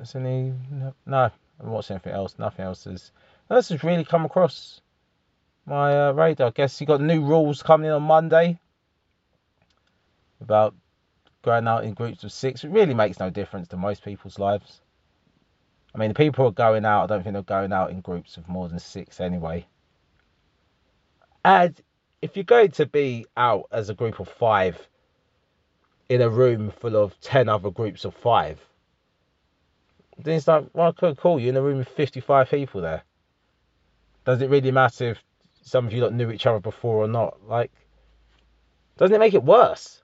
Is 0.00 0.14
any? 0.14 0.52
No, 0.70 0.94
no 1.06 1.18
I 1.18 1.30
haven't 1.58 1.72
watched 1.72 1.90
anything 1.90 2.12
else. 2.12 2.34
Nothing 2.38 2.64
else 2.64 2.86
is 2.86 3.12
This 3.48 3.68
has 3.68 3.84
really 3.84 4.04
come 4.04 4.24
across 4.24 4.80
my 5.66 6.08
uh, 6.08 6.12
radar. 6.12 6.48
I 6.48 6.50
guess 6.50 6.80
you 6.80 6.86
got 6.86 7.00
new 7.00 7.22
rules 7.24 7.62
coming 7.62 7.86
in 7.86 7.92
on 7.92 8.02
Monday 8.02 8.58
about 10.40 10.74
going 11.42 11.68
out 11.68 11.84
in 11.84 11.94
groups 11.94 12.24
of 12.24 12.32
six. 12.32 12.64
It 12.64 12.70
really 12.70 12.94
makes 12.94 13.18
no 13.18 13.30
difference 13.30 13.68
to 13.68 13.76
most 13.76 14.04
people's 14.04 14.38
lives. 14.38 14.80
I 15.94 15.98
mean, 15.98 16.08
the 16.08 16.14
people 16.14 16.46
are 16.46 16.50
going 16.50 16.84
out, 16.84 17.04
I 17.04 17.06
don't 17.06 17.22
think 17.22 17.34
they're 17.34 17.42
going 17.42 17.72
out 17.72 17.90
in 17.90 18.00
groups 18.00 18.36
of 18.36 18.48
more 18.48 18.68
than 18.68 18.80
six 18.80 19.20
anyway. 19.20 19.66
And 21.44 21.80
if 22.20 22.36
you're 22.36 22.44
going 22.44 22.72
to 22.72 22.86
be 22.86 23.26
out 23.36 23.66
as 23.70 23.90
a 23.90 23.94
group 23.94 24.18
of 24.18 24.28
five 24.28 24.88
in 26.14 26.22
a 26.22 26.28
room 26.28 26.70
full 26.70 26.96
of 26.96 27.18
10 27.20 27.48
other 27.48 27.70
groups 27.70 28.04
of 28.04 28.14
five, 28.14 28.60
then 30.18 30.36
it's 30.36 30.48
like, 30.48 30.66
well, 30.72 30.92
cool, 30.92 31.40
you're 31.40 31.50
in 31.50 31.56
a 31.56 31.62
room 31.62 31.78
with 31.78 31.88
55 31.88 32.48
people 32.50 32.80
there. 32.80 33.02
Does 34.24 34.40
it 34.40 34.48
really 34.48 34.70
matter 34.70 35.10
if 35.10 35.22
some 35.62 35.86
of 35.86 35.92
you 35.92 36.02
lot 36.02 36.14
knew 36.14 36.30
each 36.30 36.46
other 36.46 36.60
before 36.60 37.04
or 37.04 37.08
not? 37.08 37.36
Like, 37.46 37.70
doesn't 38.96 39.14
it 39.14 39.18
make 39.18 39.34
it 39.34 39.42
worse? 39.42 40.02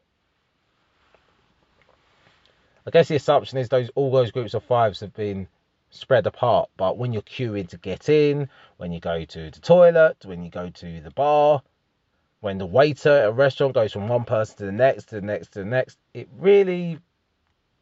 I 2.87 2.91
guess 2.91 3.09
the 3.09 3.17
assumption 3.17 3.59
is 3.59 3.69
those 3.69 3.91
all 3.95 4.11
those 4.11 4.33
groups 4.33 4.55
of 4.55 4.65
fives 4.65 5.01
have 5.01 5.15
been 5.15 5.47
spread 5.91 6.27
apart. 6.27 6.71
But 6.77 6.99
when 6.99 7.13
you're 7.13 7.23
queuing 7.23 7.69
to 7.69 7.77
get 7.77 8.09
in, 8.09 8.49
when 8.79 8.93
you 8.93 9.01
go 9.01 9.25
to 9.25 9.51
the 9.51 9.61
toilet, 9.61 10.17
when 10.25 10.43
you 10.43 10.51
go 10.51 10.71
to 10.71 11.01
the 11.01 11.11
bar, 11.11 11.63
when 12.41 12.59
the 12.59 12.67
waiter 12.67 13.11
at 13.11 13.29
a 13.29 13.33
restaurant 13.33 13.75
goes 13.75 13.93
from 13.93 14.09
one 14.09 14.25
person 14.25 14.57
to 14.59 14.67
the 14.67 14.73
next, 14.73 15.11
to 15.11 15.17
the 15.17 15.21
next, 15.21 15.53
to 15.53 15.59
the 15.61 15.65
next, 15.65 15.99
it 16.15 16.29
really 16.39 16.99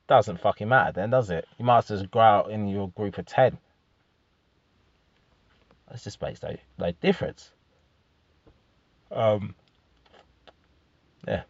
doesn't 0.09 0.41
fucking 0.41 0.69
matter 0.69 0.93
then, 0.93 1.11
does 1.11 1.31
it? 1.31 1.47
You 1.59 1.65
might 1.65 1.91
as 1.91 2.00
well 2.00 2.09
go 2.11 2.21
out 2.21 2.50
in 2.50 2.67
your 2.67 2.88
group 2.88 3.19
of 3.19 3.27
10. 3.27 3.59
That's 5.88 6.05
just 6.05 6.21
makes 6.21 6.43
no, 6.43 6.57
no 6.79 6.93
difference. 7.00 7.50
Um, 9.11 9.55
yeah. 11.27 11.43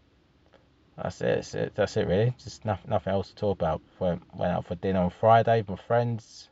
That's 0.97 1.21
it. 1.21 1.35
That's 1.37 1.55
it, 1.55 1.73
that's 1.75 1.97
it 1.97 2.07
really. 2.07 2.35
Just 2.43 2.65
nothing, 2.65 2.91
nothing 2.91 3.13
else 3.13 3.29
to 3.29 3.35
talk 3.35 3.59
about. 3.59 3.81
Went, 3.99 4.23
went 4.35 4.53
out 4.53 4.67
for 4.67 4.75
dinner 4.75 5.01
on 5.01 5.11
Friday 5.11 5.61
with 5.61 5.71
my 5.71 5.77
friends. 5.77 6.51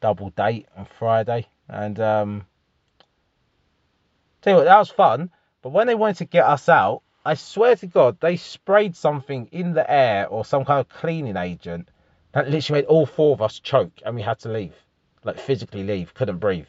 Double 0.00 0.30
date 0.30 0.66
on 0.76 0.86
Friday. 0.98 1.46
And 1.68 1.98
um, 2.00 2.46
tell 4.42 4.52
you 4.52 4.56
what, 4.58 4.64
that 4.64 4.78
was 4.78 4.90
fun. 4.90 5.30
But 5.62 5.70
when 5.70 5.86
they 5.86 5.94
wanted 5.94 6.18
to 6.18 6.24
get 6.24 6.44
us 6.44 6.68
out, 6.68 7.02
I 7.24 7.34
swear 7.34 7.76
to 7.76 7.86
God, 7.86 8.18
they 8.20 8.36
sprayed 8.36 8.96
something 8.96 9.48
in 9.52 9.74
the 9.74 9.90
air 9.90 10.28
or 10.28 10.44
some 10.44 10.64
kind 10.64 10.80
of 10.80 10.88
cleaning 10.88 11.36
agent 11.36 11.88
that 12.32 12.48
literally 12.48 12.82
made 12.82 12.88
all 12.88 13.06
four 13.06 13.32
of 13.34 13.42
us 13.42 13.58
choke 13.58 14.00
and 14.04 14.14
we 14.14 14.22
had 14.22 14.38
to 14.40 14.48
leave. 14.48 14.74
Like 15.24 15.38
physically 15.38 15.82
leave, 15.82 16.14
couldn't 16.14 16.38
breathe. 16.38 16.68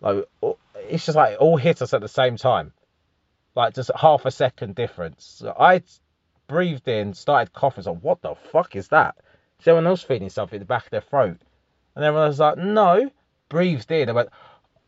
Like 0.00 0.28
it's 0.76 1.06
just 1.06 1.16
like 1.16 1.34
it 1.34 1.38
all 1.38 1.56
hit 1.56 1.82
us 1.82 1.94
at 1.94 2.00
the 2.00 2.08
same 2.08 2.36
time 2.36 2.72
like 3.56 3.74
just 3.74 3.90
half 3.96 4.24
a 4.26 4.30
second 4.30 4.74
difference. 4.74 5.36
So 5.38 5.56
I 5.58 5.82
breathed 6.46 6.86
in, 6.86 7.14
started 7.14 7.52
coughing. 7.52 7.84
So 7.84 7.94
what 7.94 8.20
the 8.22 8.34
fuck 8.52 8.76
is 8.76 8.88
that? 8.88 9.16
Is 9.58 9.66
everyone 9.66 9.86
else 9.86 10.02
feeling 10.02 10.28
something 10.28 10.58
in 10.58 10.60
the 10.60 10.66
back 10.66 10.84
of 10.84 10.90
their 10.90 11.00
throat? 11.00 11.38
And 11.96 12.04
everyone 12.04 12.28
was 12.28 12.38
like, 12.38 12.58
no. 12.58 13.10
Breathed 13.48 13.90
in. 13.90 14.08
I 14.08 14.12
went, 14.12 14.28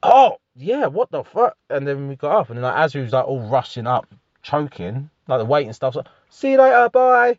oh 0.02 0.38
yeah, 0.56 0.86
what 0.86 1.10
the 1.10 1.24
fuck? 1.24 1.56
And 1.70 1.86
then 1.86 2.08
we 2.08 2.16
got 2.16 2.36
up, 2.36 2.50
and 2.50 2.56
then 2.56 2.62
like, 2.62 2.76
as 2.76 2.94
we 2.94 3.00
was 3.00 3.12
like 3.12 3.26
all 3.26 3.48
rushing 3.48 3.86
up, 3.86 4.06
choking, 4.42 5.10
like 5.26 5.38
the 5.38 5.44
weight 5.44 5.66
and 5.66 5.74
stuff. 5.74 5.94
So 5.94 6.04
see 6.30 6.52
you 6.52 6.58
later, 6.58 6.88
bye. 6.92 7.38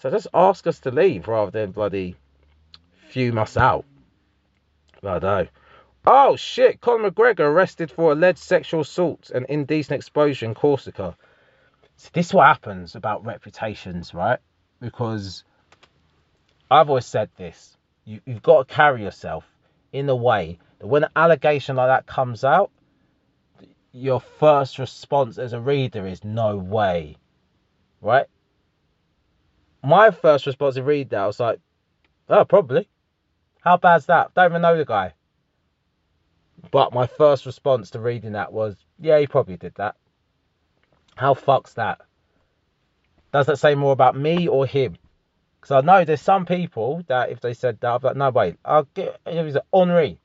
So 0.00 0.10
just 0.10 0.28
ask 0.34 0.66
us 0.66 0.80
to 0.80 0.90
leave 0.90 1.28
rather 1.28 1.50
than 1.50 1.70
bloody 1.70 2.16
fume 3.08 3.38
us 3.38 3.56
out. 3.56 3.84
I 5.04 5.18
know. 5.18 5.46
Oh 6.04 6.36
shit! 6.36 6.80
Conor 6.80 7.10
McGregor 7.10 7.40
arrested 7.40 7.90
for 7.90 8.12
alleged 8.12 8.38
sexual 8.38 8.80
assault 8.80 9.30
and 9.32 9.46
indecent 9.48 9.96
exposure 9.96 10.46
in 10.46 10.54
Corsica. 10.54 11.16
So 11.96 12.10
this 12.12 12.26
is 12.26 12.34
what 12.34 12.48
happens 12.48 12.96
about 12.96 13.24
reputations, 13.24 14.12
right? 14.12 14.40
Because 14.80 15.44
I've 16.70 16.88
always 16.88 17.06
said 17.06 17.30
this: 17.36 17.76
you, 18.04 18.20
you've 18.26 18.42
got 18.42 18.66
to 18.66 18.74
carry 18.74 19.02
yourself 19.02 19.44
in 19.92 20.08
a 20.08 20.16
way 20.16 20.58
that 20.78 20.86
when 20.86 21.04
an 21.04 21.10
allegation 21.14 21.76
like 21.76 21.88
that 21.88 22.06
comes 22.06 22.44
out, 22.44 22.70
your 23.92 24.20
first 24.20 24.78
response 24.78 25.38
as 25.38 25.52
a 25.52 25.60
reader 25.60 26.06
is 26.06 26.24
no 26.24 26.56
way, 26.56 27.16
right? 28.00 28.26
My 29.84 30.10
first 30.10 30.46
response 30.46 30.76
to 30.76 30.82
read 30.82 31.10
that, 31.10 31.20
I 31.20 31.26
was 31.26 31.40
like, 31.40 31.60
oh, 32.28 32.44
probably. 32.44 32.88
How 33.60 33.76
bad's 33.76 34.06
that? 34.06 34.32
Don't 34.34 34.50
even 34.50 34.62
know 34.62 34.76
the 34.76 34.84
guy. 34.84 35.12
But 36.70 36.92
my 36.92 37.06
first 37.06 37.44
response 37.46 37.90
to 37.90 38.00
reading 38.00 38.32
that 38.32 38.52
was, 38.52 38.76
yeah, 38.98 39.18
he 39.18 39.26
probably 39.26 39.56
did 39.56 39.74
that. 39.76 39.96
How 41.16 41.34
fuck's 41.34 41.74
that? 41.74 42.00
Does 43.32 43.46
that 43.46 43.58
say 43.58 43.74
more 43.74 43.92
about 43.92 44.16
me 44.16 44.48
or 44.48 44.66
him? 44.66 44.96
Because 45.62 45.84
I 45.84 45.86
know 45.86 46.04
there's 46.04 46.20
some 46.20 46.44
people 46.44 47.04
that 47.06 47.30
if 47.30 47.40
they 47.40 47.54
said 47.54 47.78
that, 47.80 47.88
I'd 47.88 48.00
be 48.00 48.08
like, 48.08 48.16
no, 48.16 48.30
wait, 48.30 48.56
I'll 48.64 48.88
get, 48.94 49.20
it 49.24 49.44
was 49.44 49.56
Henry. 49.72 50.18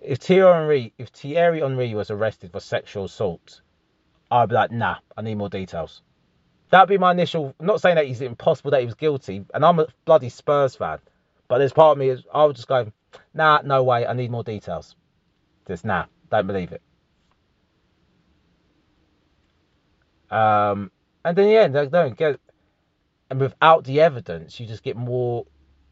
If 0.00 0.18
Thierry 0.18 0.52
Henry, 0.52 0.92
if 0.98 1.10
Thierry 1.10 1.60
Henry 1.60 1.94
was 1.94 2.10
arrested 2.10 2.50
for 2.50 2.58
sexual 2.58 3.04
assault, 3.04 3.60
I'd 4.32 4.48
be 4.48 4.56
like, 4.56 4.72
nah, 4.72 4.96
I 5.16 5.22
need 5.22 5.36
more 5.36 5.48
details. 5.48 6.02
That'd 6.70 6.88
be 6.88 6.98
my 6.98 7.12
initial. 7.12 7.54
I'm 7.60 7.66
not 7.66 7.80
saying 7.80 7.94
that 7.94 8.06
he's 8.06 8.20
impossible 8.20 8.72
that 8.72 8.80
he 8.80 8.86
was 8.86 8.96
guilty, 8.96 9.44
and 9.54 9.64
I'm 9.64 9.78
a 9.78 9.86
bloody 10.04 10.28
Spurs 10.28 10.74
fan, 10.74 10.98
but 11.46 11.58
there's 11.58 11.72
part 11.72 11.92
of 11.92 11.98
me 11.98 12.08
is 12.08 12.24
I 12.34 12.44
would 12.44 12.56
just 12.56 12.66
go, 12.66 12.90
nah, 13.32 13.60
no 13.64 13.84
way, 13.84 14.08
I 14.08 14.12
need 14.12 14.32
more 14.32 14.42
details. 14.42 14.96
Just 15.68 15.84
nah, 15.84 16.06
don't 16.32 16.48
believe 16.48 16.72
it. 16.72 16.82
Um, 20.34 20.90
and 21.24 21.38
then 21.38 21.48
yeah, 21.48 21.68
don't 21.68 22.16
get 22.16 22.40
and 23.32 23.40
without 23.40 23.84
the 23.84 24.02
evidence, 24.02 24.60
you 24.60 24.66
just 24.66 24.82
get 24.82 24.94
more. 24.94 25.46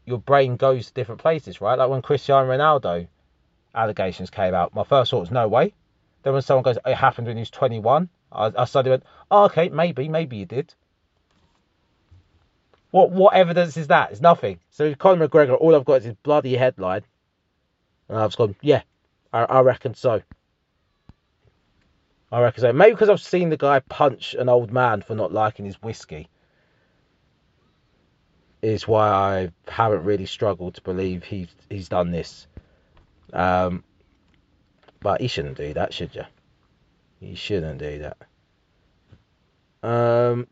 Your 0.05 0.19
brain 0.19 0.57
goes 0.57 0.85
to 0.85 0.93
different 0.93 1.21
places, 1.21 1.59
right? 1.59 1.75
Like 1.75 1.89
when 1.89 2.03
Cristiano 2.03 2.47
Ronaldo 2.47 3.07
allegations 3.73 4.29
came 4.29 4.53
out, 4.53 4.75
my 4.75 4.83
first 4.83 5.09
thought 5.09 5.21
was 5.21 5.31
no 5.31 5.47
way. 5.47 5.73
Then 6.21 6.33
when 6.33 6.43
someone 6.43 6.61
goes, 6.61 6.77
it 6.85 6.93
happened 6.93 7.25
when 7.25 7.37
he 7.37 7.41
was 7.41 7.49
21, 7.49 8.09
I, 8.31 8.51
I 8.55 8.65
suddenly 8.65 8.91
went, 8.91 9.03
oh, 9.31 9.45
okay, 9.45 9.69
maybe, 9.69 10.07
maybe 10.07 10.37
you 10.37 10.45
did. 10.45 10.75
What 12.91 13.09
what 13.09 13.33
evidence 13.33 13.75
is 13.75 13.87
that? 13.87 14.11
It's 14.11 14.21
nothing. 14.21 14.59
So 14.69 14.93
Conor 14.93 15.27
McGregor, 15.27 15.59
all 15.59 15.75
I've 15.75 15.85
got 15.85 16.01
is 16.01 16.03
his 16.03 16.15
bloody 16.21 16.55
headline, 16.55 17.01
and 18.07 18.19
I've 18.19 18.37
gone, 18.37 18.55
yeah, 18.61 18.83
I, 19.33 19.45
I 19.45 19.61
reckon 19.61 19.95
so. 19.95 20.21
I 22.31 22.39
reckon 22.39 22.61
so. 22.61 22.71
Maybe 22.71 22.91
because 22.91 23.09
I've 23.09 23.19
seen 23.19 23.49
the 23.49 23.57
guy 23.57 23.79
punch 23.79 24.35
an 24.35 24.47
old 24.47 24.71
man 24.71 25.01
for 25.01 25.15
not 25.15 25.33
liking 25.33 25.65
his 25.65 25.81
whiskey 25.81 26.29
is 28.61 28.87
why 28.87 29.09
I 29.09 29.51
haven't 29.67 30.03
really 30.03 30.25
struggled 30.25 30.75
to 30.75 30.81
believe 30.81 31.23
he's 31.23 31.47
he's 31.69 31.89
done 31.89 32.11
this. 32.11 32.47
Um, 33.33 33.83
but 34.99 35.21
he 35.21 35.27
shouldn't 35.27 35.57
do 35.57 35.73
that, 35.73 35.93
should 35.93 36.13
you? 36.15 36.23
He 37.19 37.35
shouldn't 37.35 37.79
do 37.79 37.99
that. 37.99 38.17
Um, 39.83 40.47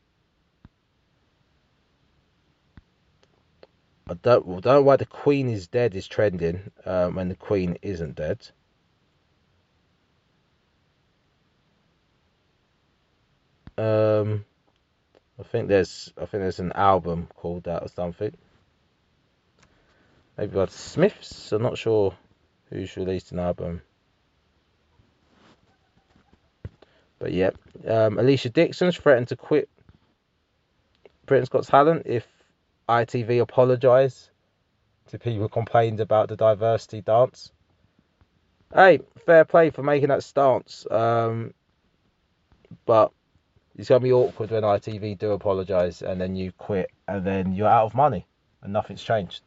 I 4.09 4.15
don't, 4.15 4.45
don't 4.47 4.65
know 4.65 4.81
why 4.81 4.95
the 4.95 5.05
Queen 5.05 5.49
is 5.49 5.67
dead 5.67 5.95
is 5.95 6.07
trending 6.07 6.71
um, 6.85 7.15
when 7.15 7.29
the 7.29 7.35
Queen 7.35 7.77
isn't 7.83 8.15
dead. 8.15 8.47
Um, 13.77 14.45
I 15.39 15.43
think 15.43 15.69
there's 15.69 16.11
I 16.17 16.25
think 16.25 16.41
there's 16.41 16.59
an 16.59 16.73
album 16.73 17.27
called 17.35 17.63
that 17.63 17.83
or 17.83 17.87
something. 17.87 18.33
Maybe 20.37 20.53
by 20.53 20.65
Smiths. 20.67 21.51
I'm 21.51 21.61
not 21.61 21.77
sure 21.77 22.13
who's 22.69 22.95
released 22.97 23.31
an 23.31 23.39
album. 23.39 23.81
But 27.19 27.33
yeah, 27.33 27.51
um, 27.85 28.15
Alesha 28.15 28.51
Dixon's 28.51 28.97
threatened 28.97 29.27
to 29.29 29.35
quit 29.35 29.69
Britain's 31.25 31.49
Got 31.49 31.65
Talent 31.65 32.03
if 32.05 32.25
ITV 32.87 33.41
apologise 33.41 34.31
to 35.07 35.19
people 35.19 35.41
who 35.41 35.49
complained 35.49 35.99
about 35.99 36.29
the 36.29 36.35
diversity 36.35 37.01
dance. 37.01 37.51
Hey, 38.73 38.99
fair 39.25 39.45
play 39.45 39.69
for 39.69 39.83
making 39.83 40.09
that 40.09 40.23
stance. 40.23 40.85
Um, 40.89 41.53
but 42.85 43.11
it's 43.79 43.87
gonna 43.87 44.01
be 44.01 44.11
awkward 44.11 44.51
when 44.51 44.63
ITV 44.63 45.17
do 45.17 45.31
apologise 45.31 46.01
and 46.01 46.19
then 46.19 46.35
you 46.35 46.51
quit 46.51 46.91
and 47.07 47.25
then 47.25 47.53
you're 47.53 47.69
out 47.69 47.85
of 47.85 47.95
money 47.95 48.27
and 48.61 48.73
nothing's 48.73 49.01
changed. 49.01 49.41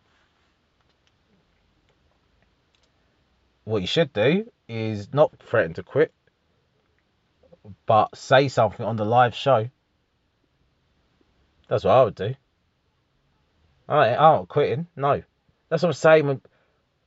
What 3.64 3.82
you 3.82 3.86
should 3.86 4.10
do 4.14 4.50
is 4.66 5.12
not 5.12 5.38
threaten 5.38 5.74
to 5.74 5.82
quit, 5.82 6.14
but 7.84 8.16
say 8.16 8.48
something 8.48 8.86
on 8.86 8.96
the 8.96 9.04
live 9.04 9.34
show. 9.34 9.68
That's 11.68 11.84
what 11.84 11.92
I 11.92 12.04
would 12.04 12.14
do. 12.14 12.34
I 13.86 14.12
not 14.12 14.48
quitting. 14.48 14.86
No, 14.96 15.22
that's 15.68 15.82
what 15.82 15.90
I'm 15.90 15.92
saying. 15.92 16.40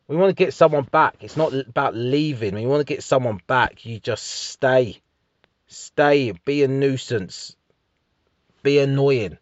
We 0.08 0.16
want 0.16 0.30
to 0.30 0.36
get 0.36 0.54
someone 0.54 0.84
back, 0.84 1.16
it's 1.22 1.36
not 1.36 1.56
about 1.56 1.96
leaving. 1.96 2.54
When 2.54 2.62
you 2.62 2.70
want 2.70 2.86
to 2.86 2.94
get 2.94 3.02
someone 3.02 3.42
back, 3.48 3.84
you 3.84 4.00
just 4.00 4.24
stay. 4.24 5.02
Stay, 5.68 6.32
be 6.32 6.64
a 6.64 6.68
nuisance, 6.68 7.56
be 8.64 8.80
annoying. 8.80 9.38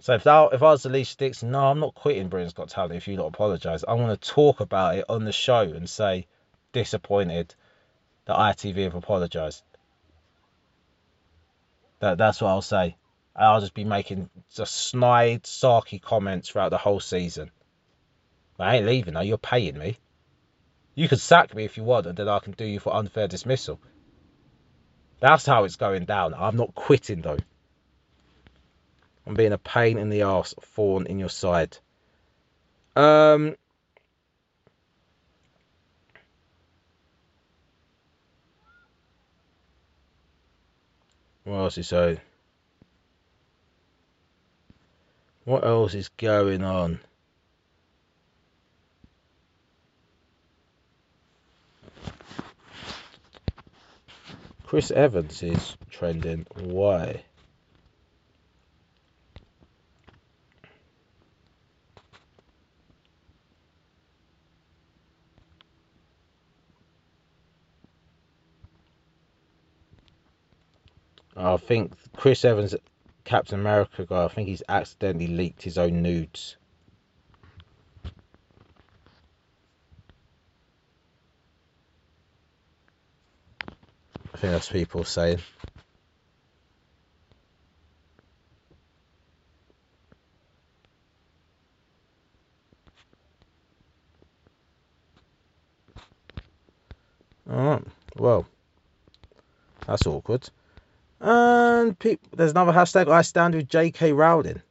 So 0.00 0.14
if 0.14 0.24
that, 0.24 0.50
if 0.52 0.62
I 0.62 0.66
was 0.66 0.84
Alesha 0.84 1.16
Dixon, 1.16 1.52
no, 1.52 1.60
I'm 1.60 1.80
not 1.80 1.94
quitting 1.94 2.28
Britain's 2.28 2.52
Got 2.52 2.68
Talent 2.68 2.94
if 2.94 3.08
you 3.08 3.16
don't 3.16 3.34
apologise. 3.34 3.84
I'm 3.86 3.98
going 3.98 4.14
to 4.14 4.16
talk 4.16 4.60
about 4.60 4.96
it 4.96 5.06
on 5.08 5.24
the 5.24 5.32
show 5.32 5.62
and 5.62 5.88
say, 5.88 6.26
disappointed 6.72 7.54
that 8.26 8.36
ITV 8.36 8.84
have 8.84 8.94
apologised. 8.94 9.62
That, 12.00 12.18
that's 12.18 12.42
what 12.42 12.48
I'll 12.48 12.60
say. 12.60 12.96
I'll 13.36 13.60
just 13.60 13.74
be 13.74 13.84
making 13.84 14.28
just 14.54 14.74
snide, 14.74 15.44
sarky 15.44 16.00
comments 16.00 16.50
throughout 16.50 16.68
the 16.68 16.78
whole 16.78 17.00
season. 17.00 17.50
I 18.58 18.76
ain't 18.76 18.86
leaving 18.86 19.14
though, 19.14 19.20
you're 19.20 19.38
paying 19.38 19.78
me. 19.78 19.98
You 20.94 21.08
can 21.08 21.18
sack 21.18 21.54
me 21.54 21.64
if 21.64 21.76
you 21.76 21.82
want, 21.82 22.06
and 22.06 22.16
then 22.16 22.28
I 22.28 22.38
can 22.38 22.52
do 22.52 22.64
you 22.64 22.78
for 22.78 22.94
unfair 22.94 23.26
dismissal. 23.26 23.80
That's 25.24 25.46
how 25.46 25.64
it's 25.64 25.76
going 25.76 26.04
down. 26.04 26.34
I'm 26.34 26.54
not 26.54 26.74
quitting 26.74 27.22
though. 27.22 27.38
I'm 29.26 29.32
being 29.32 29.54
a 29.54 29.58
pain 29.58 29.96
in 29.96 30.10
the 30.10 30.20
ass, 30.20 30.54
thorn 30.60 31.06
in 31.06 31.18
your 31.18 31.30
side. 31.30 31.78
Um. 32.94 33.56
What 41.44 41.56
else 41.56 41.78
is 41.78 41.88
so? 41.88 42.18
What 45.46 45.64
else 45.64 45.94
is 45.94 46.10
going 46.10 46.62
on? 46.62 47.00
Chris 54.74 54.90
Evans 54.90 55.40
is 55.40 55.76
trending. 55.88 56.44
Why? 56.56 57.22
I 71.36 71.56
think 71.56 71.92
Chris 72.16 72.44
Evans, 72.44 72.74
Captain 73.22 73.60
America 73.60 74.04
guy, 74.04 74.24
I 74.24 74.28
think 74.28 74.48
he's 74.48 74.64
accidentally 74.68 75.28
leaked 75.28 75.62
his 75.62 75.78
own 75.78 76.02
nudes. 76.02 76.56
I 84.34 84.36
think 84.36 84.52
that's 84.52 84.68
people 84.68 85.04
saying. 85.04 85.38
Alright, 97.48 97.84
well, 98.16 98.46
that's 99.86 100.06
awkward. 100.06 100.50
And 101.20 101.96
people, 101.96 102.28
there's 102.34 102.50
another 102.50 102.72
hashtag 102.72 103.08
I 103.08 103.22
stand 103.22 103.54
with 103.54 103.68
J.K. 103.68 104.12
Rowling. 104.12 104.62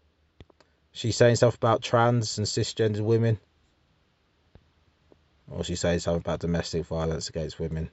She's 0.91 1.15
saying 1.15 1.37
stuff 1.37 1.55
about 1.55 1.81
trans 1.81 2.37
and 2.37 2.45
cisgendered 2.45 2.99
women. 2.99 3.39
Or 5.49 5.63
she's 5.63 5.79
saying 5.79 5.99
something 5.99 6.19
about 6.19 6.41
domestic 6.41 6.85
violence 6.85 7.29
against 7.29 7.59
women. 7.59 7.89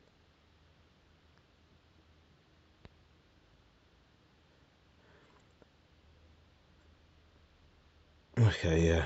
Okay, 8.51 8.89
yeah. 8.89 9.05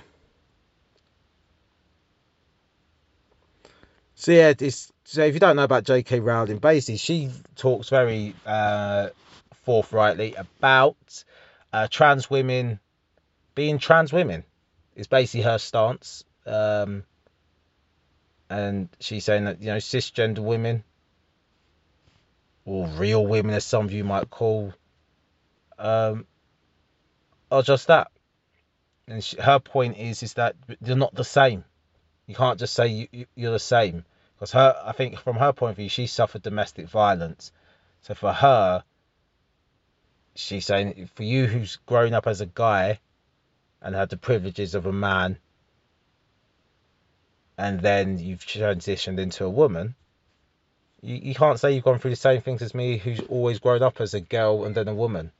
So 4.14 4.33
yeah, 4.33 4.54
so 5.04 5.22
if 5.22 5.35
you 5.35 5.40
don't 5.40 5.57
know 5.57 5.64
about 5.64 5.85
J.K. 5.85 6.20
Rowling, 6.20 6.59
basically 6.59 6.96
she 6.96 7.30
talks 7.57 7.90
very 7.90 8.35
uh, 8.46 9.09
forthrightly 9.64 10.35
about 10.35 11.24
uh, 11.74 11.88
trans 11.90 12.30
women 12.30 12.80
being 13.54 13.78
trans 13.78 14.14
women. 14.14 14.44
Is 14.96 15.09
basically 15.09 15.42
her 15.42 15.59
stance, 15.59 16.24
um, 16.46 17.02
and 18.48 18.88
she's 19.00 19.24
saying 19.24 19.44
that 19.44 19.61
you 19.61 19.66
know 19.66 19.76
cisgender 19.76 20.38
women 20.38 20.85
or 22.64 22.87
real 22.87 23.26
women, 23.26 23.54
as 23.54 23.64
some 23.64 23.85
of 23.85 23.92
you 23.92 24.04
might 24.04 24.30
call, 24.30 24.72
um, 25.78 26.24
are 27.50 27.62
just 27.62 27.88
that. 27.88 28.11
And 29.06 29.22
she, 29.22 29.40
her 29.40 29.58
point 29.58 29.98
is 29.98 30.22
is 30.22 30.34
that 30.34 30.56
you're 30.82 30.96
not 30.96 31.14
the 31.14 31.24
same. 31.24 31.64
You 32.26 32.34
can't 32.34 32.58
just 32.58 32.74
say 32.74 32.86
you, 32.86 33.08
you, 33.12 33.26
you're 33.34 33.52
the 33.52 33.58
same 33.58 34.04
because 34.36 34.52
her. 34.52 34.80
I 34.84 34.92
think 34.92 35.18
from 35.18 35.36
her 35.36 35.52
point 35.52 35.72
of 35.72 35.76
view, 35.76 35.88
she 35.88 36.06
suffered 36.06 36.42
domestic 36.42 36.88
violence. 36.88 37.52
So 38.02 38.14
for 38.14 38.32
her, 38.32 38.84
she's 40.34 40.66
saying 40.66 41.08
for 41.14 41.22
you 41.22 41.46
who's 41.46 41.76
grown 41.86 42.12
up 42.14 42.26
as 42.26 42.40
a 42.40 42.46
guy 42.46 42.98
and 43.80 43.94
had 43.94 44.08
the 44.10 44.16
privileges 44.16 44.74
of 44.74 44.86
a 44.86 44.92
man 44.92 45.38
and 47.56 47.80
then 47.80 48.18
you've 48.18 48.44
transitioned 48.44 49.18
into 49.18 49.44
a 49.44 49.50
woman 49.50 49.94
you, 51.02 51.16
you 51.16 51.34
can't 51.34 51.60
say 51.60 51.72
you've 51.72 51.84
gone 51.84 51.98
through 51.98 52.10
the 52.10 52.16
same 52.16 52.40
things 52.40 52.62
as 52.62 52.74
me 52.74 52.96
who's 52.96 53.20
always 53.28 53.58
grown 53.60 53.82
up 53.82 54.00
as 54.00 54.14
a 54.14 54.20
girl 54.20 54.64
and 54.64 54.74
then 54.74 54.88
a 54.88 54.94
woman 54.94 55.30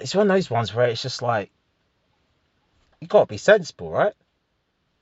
it's 0.00 0.14
one 0.14 0.30
of 0.30 0.36
those 0.36 0.50
ones 0.50 0.74
where 0.74 0.86
it's 0.86 1.02
just 1.02 1.22
like 1.22 1.50
you 3.00 3.08
got 3.08 3.20
to 3.20 3.26
be 3.26 3.38
sensible 3.38 3.90
right 3.90 4.14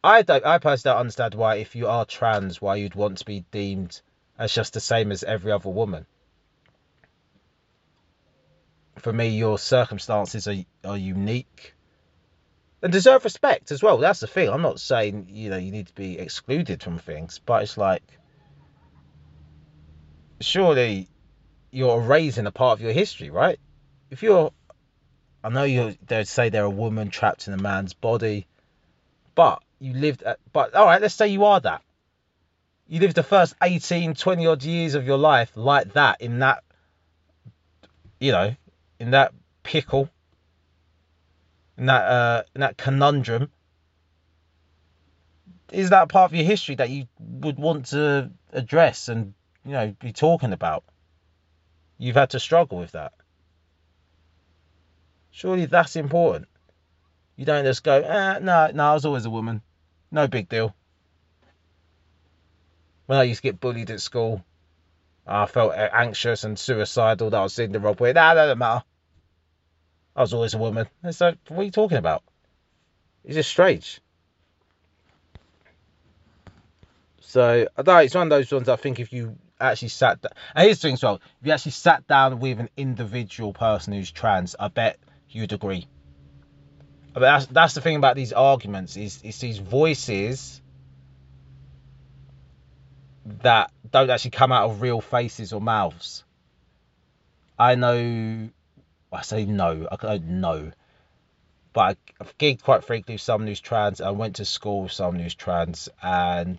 i 0.03 0.23
don't 0.23 0.45
i 0.45 0.59
personally 0.59 0.95
don't 0.95 1.01
understand 1.01 1.35
why 1.35 1.57
if 1.57 1.75
you 1.75 1.87
are 1.89 2.05
trans 2.05 2.61
why 2.61 2.77
you'd 2.77 2.95
want 2.95 3.19
to 3.19 3.25
be 3.25 3.45
deemed 3.51 4.01
as 4.39 4.53
just 4.53 4.75
the 4.75 4.81
same 4.81 5.11
as 5.11 5.25
every 5.25 5.53
other 5.53 5.69
woman 5.69 6.07
for 8.99 9.13
me, 9.13 9.29
your 9.29 9.59
circumstances 9.59 10.47
are 10.49 10.57
are 10.85 10.97
unique 10.97 11.75
and 12.83 12.93
deserve 12.93 13.25
respect 13.25 13.71
as 13.71 13.83
well. 13.83 13.99
That's 13.99 14.21
the 14.21 14.27
thing. 14.27 14.49
I'm 14.49 14.63
not 14.63 14.81
saying 14.81 15.29
you 15.31 15.51
know 15.51 15.57
you 15.57 15.71
need 15.71 15.89
to 15.89 15.95
be 15.95 16.19
excluded 16.19 16.83
from 16.83 16.99
things, 16.99 17.41
but 17.45 17.63
it's 17.63 17.77
like 17.77 18.03
surely 20.41 21.09
you're 21.71 22.01
erasing 22.01 22.47
a 22.47 22.53
part 22.53 22.79
of 22.79 22.83
your 22.83 22.93
history, 22.93 23.31
right? 23.31 23.59
If 24.11 24.23
you're, 24.23 24.53
I 25.42 25.51
know 25.51 25.64
you 25.64 25.96
they'd 26.07 26.27
say 26.27 26.48
they're 26.48 26.64
a 26.64 26.70
woman 26.70 27.11
trapped 27.11 27.46
in 27.46 27.55
a 27.55 27.59
man's 27.59 27.94
body, 27.94 28.46
but 29.35 29.62
you 29.79 29.94
lived 29.94 30.22
at, 30.22 30.38
but 30.53 30.74
all 30.74 30.87
right, 30.87 31.01
let's 31.01 31.14
say 31.14 31.29
you 31.29 31.44
are 31.44 31.61
that. 31.61 31.83
You 32.88 33.01
lived 33.01 33.14
the 33.14 33.22
first 33.22 33.55
18, 33.62 34.14
20 34.14 34.46
odd 34.46 34.62
years 34.62 34.94
of 34.94 35.07
your 35.07 35.18
life 35.18 35.53
like 35.55 35.92
that 35.92 36.20
in 36.20 36.40
that, 36.40 36.64
you 38.18 38.33
know, 38.33 38.57
in 38.98 39.11
that 39.12 39.33
pickle, 39.62 40.09
in 41.77 41.87
that 41.87 42.05
uh, 42.05 42.42
in 42.55 42.62
that 42.62 42.77
conundrum, 42.77 43.51
is 45.70 45.90
that 45.90 46.09
part 46.09 46.31
of 46.33 46.35
your 46.35 46.46
history 46.46 46.74
that 46.77 46.90
you 46.90 47.07
would 47.20 47.59
want 47.59 47.87
to 47.87 48.31
address 48.53 49.09
and 49.09 49.35
you 49.64 49.72
know 49.72 49.94
be 50.01 50.12
talking 50.12 50.53
about? 50.53 50.83
You've 51.96 52.16
had 52.16 52.31
to 52.31 52.40
struggle 52.40 52.79
with 52.79 52.92
that. 52.92 53.12
Surely 55.38 55.66
that's 55.66 55.94
important. 55.94 56.48
You 57.37 57.44
don't 57.44 57.62
just 57.62 57.85
go, 57.85 57.92
eh, 57.92 58.40
no, 58.40 58.72
no, 58.74 58.90
I 58.90 58.94
was 58.94 59.05
always 59.05 59.24
a 59.24 59.31
woman. 59.31 59.62
No 60.11 60.27
big 60.27 60.48
deal. 60.48 60.74
When 63.07 63.20
I 63.20 63.22
used 63.22 63.38
to 63.38 63.42
get 63.44 63.61
bullied 63.61 63.92
at 63.92 64.01
school, 64.01 64.44
I 65.24 65.46
felt 65.46 65.74
anxious 65.77 66.42
and 66.42 66.59
suicidal 66.59 67.31
that 67.31 67.37
I 67.37 67.42
was 67.44 67.57
in 67.61 67.70
the 67.70 67.79
wrong 67.79 67.94
way. 68.01 68.12
Nah, 68.12 68.35
that 68.35 68.46
doesn't 68.46 68.59
matter. 68.59 68.83
I 70.16 70.22
was 70.22 70.35
always 70.35 70.55
a 70.55 70.59
woman. 70.59 70.88
It's 71.05 71.20
like, 71.20 71.38
what 71.46 71.61
are 71.61 71.62
you 71.62 71.70
talking 71.70 71.98
about? 71.98 72.24
It's 73.22 73.37
just 73.37 73.51
strange. 73.51 74.01
So 77.20 77.68
I 77.77 77.83
know 77.83 77.98
it's 77.98 78.16
one 78.16 78.27
of 78.27 78.31
those 78.31 78.51
ones 78.51 78.68
I 78.68 78.74
think 78.74 78.98
if 78.98 79.12
you 79.12 79.38
actually 79.61 79.90
sat 79.90 80.20
down, 80.20 80.33
and 80.57 80.64
here's 80.64 80.79
the 80.79 80.88
thing 80.88 80.94
as 80.94 81.03
well, 81.05 81.20
if 81.40 81.46
you 81.46 81.53
actually 81.53 81.70
sat 81.70 82.09
down 82.09 82.40
with 82.40 82.59
an 82.59 82.70
individual 82.77 83.53
person 83.53 83.92
who's 83.92 84.11
trans, 84.11 84.57
I 84.59 84.66
bet 84.66 84.98
you'd 85.31 85.53
agree. 85.53 85.87
But 87.12 87.21
that's 87.21 87.47
that's 87.47 87.75
the 87.75 87.81
thing 87.81 87.97
about 87.97 88.17
these 88.17 88.33
arguments 88.33 88.97
is 88.97 89.21
it's 89.25 89.38
these 89.38 89.59
voices 89.59 90.61
that 93.43 93.71
don't 93.91 94.11
actually 94.11 94.31
come 94.33 94.53
out 94.53 94.71
of 94.71 94.83
real 94.83 95.01
faces 95.01 95.53
or 95.53 95.61
mouths. 95.61 96.25
I 97.59 97.75
know 97.75 98.51
I 99.12 99.23
say 99.23 99.45
no, 99.45 99.88
I 99.91 99.97
don't 99.97 100.41
know. 100.41 100.73
But 101.73 101.97
I've 102.21 102.38
gigged 102.38 102.62
quite 102.62 102.85
frequently 102.85 103.14
with 103.14 103.23
someone 103.23 103.49
who's 103.49 103.61
trans. 103.61 104.01
I 104.01 104.11
went 104.11 104.37
to 104.37 104.45
school 104.45 104.83
with 104.83 104.93
someone 104.93 105.23
who's 105.23 105.35
trans, 105.35 105.88
and 106.03 106.59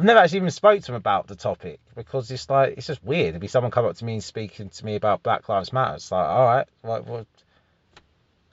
I've 0.00 0.06
never 0.06 0.20
actually 0.20 0.38
even 0.38 0.50
spoke 0.50 0.80
to 0.80 0.86
them 0.86 0.94
about 0.94 1.26
the 1.26 1.36
topic 1.36 1.78
because 1.94 2.30
it's 2.30 2.48
like 2.48 2.78
it's 2.78 2.86
just 2.86 3.04
weird. 3.04 3.28
It'd 3.28 3.40
be 3.42 3.48
someone 3.48 3.70
come 3.70 3.84
up 3.84 3.96
to 3.96 4.04
me 4.06 4.14
and 4.14 4.24
speaking 4.24 4.70
to 4.70 4.84
me 4.86 4.94
about 4.94 5.22
Black 5.22 5.46
Lives 5.46 5.74
Matter. 5.74 5.96
It's 5.96 6.10
like, 6.10 6.26
all 6.26 6.46
right, 6.46 6.66
like 6.82 7.06
what? 7.06 7.26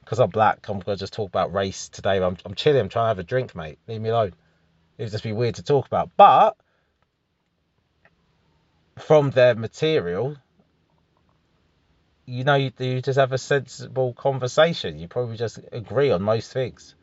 Because 0.02 0.20
I'm 0.20 0.30
black, 0.30 0.68
I'm 0.68 0.80
gonna 0.80 0.98
just 0.98 1.14
talk 1.14 1.30
about 1.30 1.54
race 1.54 1.88
today. 1.88 2.22
I'm, 2.22 2.36
I'm 2.44 2.54
chilling. 2.54 2.82
I'm 2.82 2.90
trying 2.90 3.06
to 3.06 3.08
have 3.08 3.20
a 3.20 3.24
drink, 3.24 3.56
mate. 3.56 3.80
Leave 3.88 4.02
me 4.02 4.10
alone. 4.10 4.34
It'd 4.98 5.14
just 5.14 5.24
be 5.24 5.32
weird 5.32 5.56
to 5.56 5.64
talk 5.64 5.88
about. 5.88 6.10
But 6.18 6.58
from 8.98 9.32
their 9.32 9.56
material, 9.56 10.36
you 12.26 12.44
know, 12.44 12.56
you, 12.56 12.74
you 12.78 13.02
just 13.02 13.20
have 13.20 13.32
a 13.32 13.38
sensible 13.38 14.12
conversation. 14.12 15.00
You 15.00 15.08
probably 15.08 15.38
just 15.38 15.60
agree 15.72 16.12
on 16.12 16.22
most 16.22 16.52
things. 16.52 16.94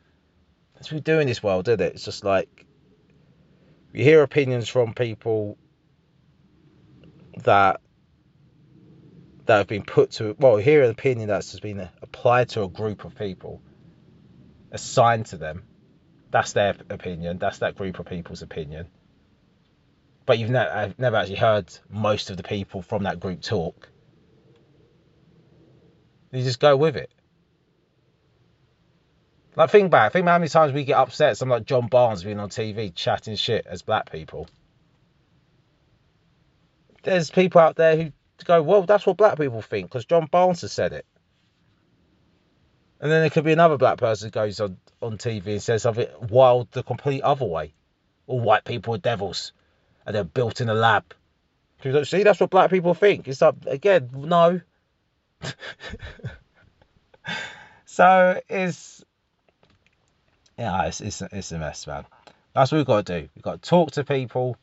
That's 0.75 0.91
what 0.91 0.97
we 0.97 1.01
do 1.01 1.19
in 1.19 1.25
this 1.25 1.41
world, 1.41 1.67
isn't 1.67 1.81
it? 1.81 1.95
It's 1.95 2.05
just 2.05 2.23
like 2.23 2.64
you 3.95 4.03
hear 4.03 4.21
opinions 4.21 4.69
from 4.69 4.93
people 4.93 5.57
that 7.43 7.81
that 9.45 9.57
have 9.57 9.67
been 9.67 9.83
put 9.83 10.11
to 10.11 10.35
well, 10.39 10.57
hear 10.57 10.83
an 10.83 10.89
opinion 10.89 11.27
that's 11.27 11.51
just 11.51 11.63
been 11.63 11.87
applied 12.01 12.49
to 12.49 12.63
a 12.63 12.67
group 12.67 13.05
of 13.05 13.15
people, 13.15 13.61
assigned 14.71 15.27
to 15.27 15.37
them. 15.37 15.63
That's 16.31 16.53
their 16.53 16.75
opinion. 16.89 17.37
That's 17.37 17.59
that 17.59 17.75
group 17.75 17.99
of 17.99 18.07
people's 18.07 18.41
opinion. 18.41 18.87
But 20.25 20.39
you've 20.39 20.49
never, 20.49 20.93
never 20.97 21.17
actually 21.17 21.35
heard 21.35 21.71
most 21.89 22.31
of 22.31 22.37
the 22.37 22.43
people 22.43 22.81
from 22.81 23.03
that 23.03 23.19
group 23.19 23.41
talk 23.41 23.89
you 26.35 26.43
just 26.43 26.59
go 26.59 26.75
with 26.75 26.97
it. 26.97 27.11
Like, 29.55 29.69
think 29.69 29.89
back. 29.91 30.11
Think 30.11 30.23
about 30.23 30.31
how 30.33 30.39
many 30.39 30.49
times 30.49 30.73
we 30.73 30.83
get 30.83 30.97
upset. 30.97 31.37
Something 31.37 31.51
like 31.51 31.65
John 31.65 31.87
Barnes 31.87 32.23
being 32.23 32.39
on 32.39 32.49
TV 32.49 32.93
chatting 32.93 33.35
shit 33.35 33.65
as 33.65 33.81
black 33.81 34.11
people. 34.11 34.47
There's 37.03 37.29
people 37.29 37.61
out 37.61 37.75
there 37.75 37.95
who 37.95 38.11
go, 38.43 38.61
well, 38.61 38.83
that's 38.83 39.05
what 39.05 39.17
black 39.17 39.37
people 39.37 39.61
think 39.61 39.87
because 39.87 40.05
John 40.05 40.27
Barnes 40.29 40.61
has 40.61 40.73
said 40.73 40.91
it. 40.91 41.05
And 42.99 43.11
then 43.11 43.21
there 43.21 43.29
could 43.29 43.43
be 43.45 43.53
another 43.53 43.77
black 43.77 43.97
person 43.97 44.27
who 44.27 44.31
goes 44.31 44.59
on, 44.59 44.77
on 45.01 45.17
TV 45.17 45.45
and 45.47 45.61
says 45.61 45.83
something 45.83 46.07
wild 46.29 46.71
the 46.71 46.83
complete 46.83 47.21
other 47.21 47.45
way. 47.45 47.73
All 48.27 48.39
white 48.39 48.65
people 48.65 48.95
are 48.95 48.99
devils 48.99 49.53
and 50.05 50.15
they're 50.15 50.23
built 50.23 50.59
in 50.59 50.69
a 50.69 50.73
lab. 50.73 51.13
See, 52.03 52.23
that's 52.23 52.39
what 52.39 52.49
black 52.49 52.71
people 52.71 52.93
think. 52.93 53.27
It's 53.27 53.41
like, 53.41 53.55
again, 53.67 54.09
no. 54.13 54.61
so 57.85 58.41
it's 58.49 59.04
yeah, 60.57 60.85
it's, 60.85 61.01
it's 61.01 61.21
it's 61.21 61.51
a 61.51 61.59
mess, 61.59 61.87
man. 61.87 62.05
That's 62.53 62.71
what 62.71 62.77
we've 62.77 62.85
got 62.85 63.05
to 63.05 63.21
do. 63.21 63.29
We've 63.35 63.43
got 63.43 63.61
to 63.61 63.69
talk 63.69 63.91
to 63.91 64.03
people 64.03 64.57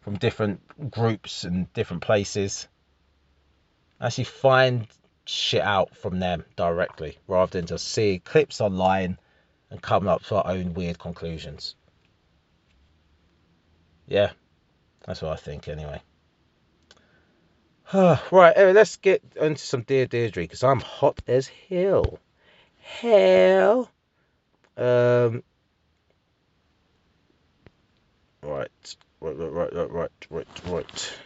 from 0.00 0.16
different 0.16 0.90
groups 0.90 1.44
and 1.44 1.72
different 1.72 2.02
places. 2.02 2.66
Actually, 4.00 4.24
find 4.24 4.86
shit 5.24 5.62
out 5.62 5.96
from 5.96 6.18
them 6.18 6.44
directly, 6.56 7.18
rather 7.28 7.58
than 7.58 7.66
just 7.66 7.88
see 7.88 8.18
clips 8.18 8.60
online 8.60 9.18
and 9.70 9.80
come 9.80 10.08
up 10.08 10.24
to 10.24 10.36
our 10.36 10.52
own 10.52 10.74
weird 10.74 10.98
conclusions. 10.98 11.74
Yeah, 14.06 14.30
that's 15.04 15.22
what 15.22 15.32
I 15.32 15.36
think, 15.36 15.68
anyway. 15.68 16.00
right, 17.94 18.52
anyway, 18.56 18.72
let's 18.72 18.96
get 18.96 19.22
into 19.36 19.64
some 19.64 19.82
Dear 19.82 20.06
Deirdre 20.06 20.44
because 20.44 20.64
I'm 20.64 20.80
hot 20.80 21.20
as 21.28 21.48
hell. 21.68 22.18
Hell. 22.80 23.90
Um. 24.76 25.42
Right, 28.42 28.96
right, 29.20 29.36
right, 29.36 29.72
right, 29.72 29.92
right, 29.92 30.10
right, 30.30 30.62
right. 30.66 31.18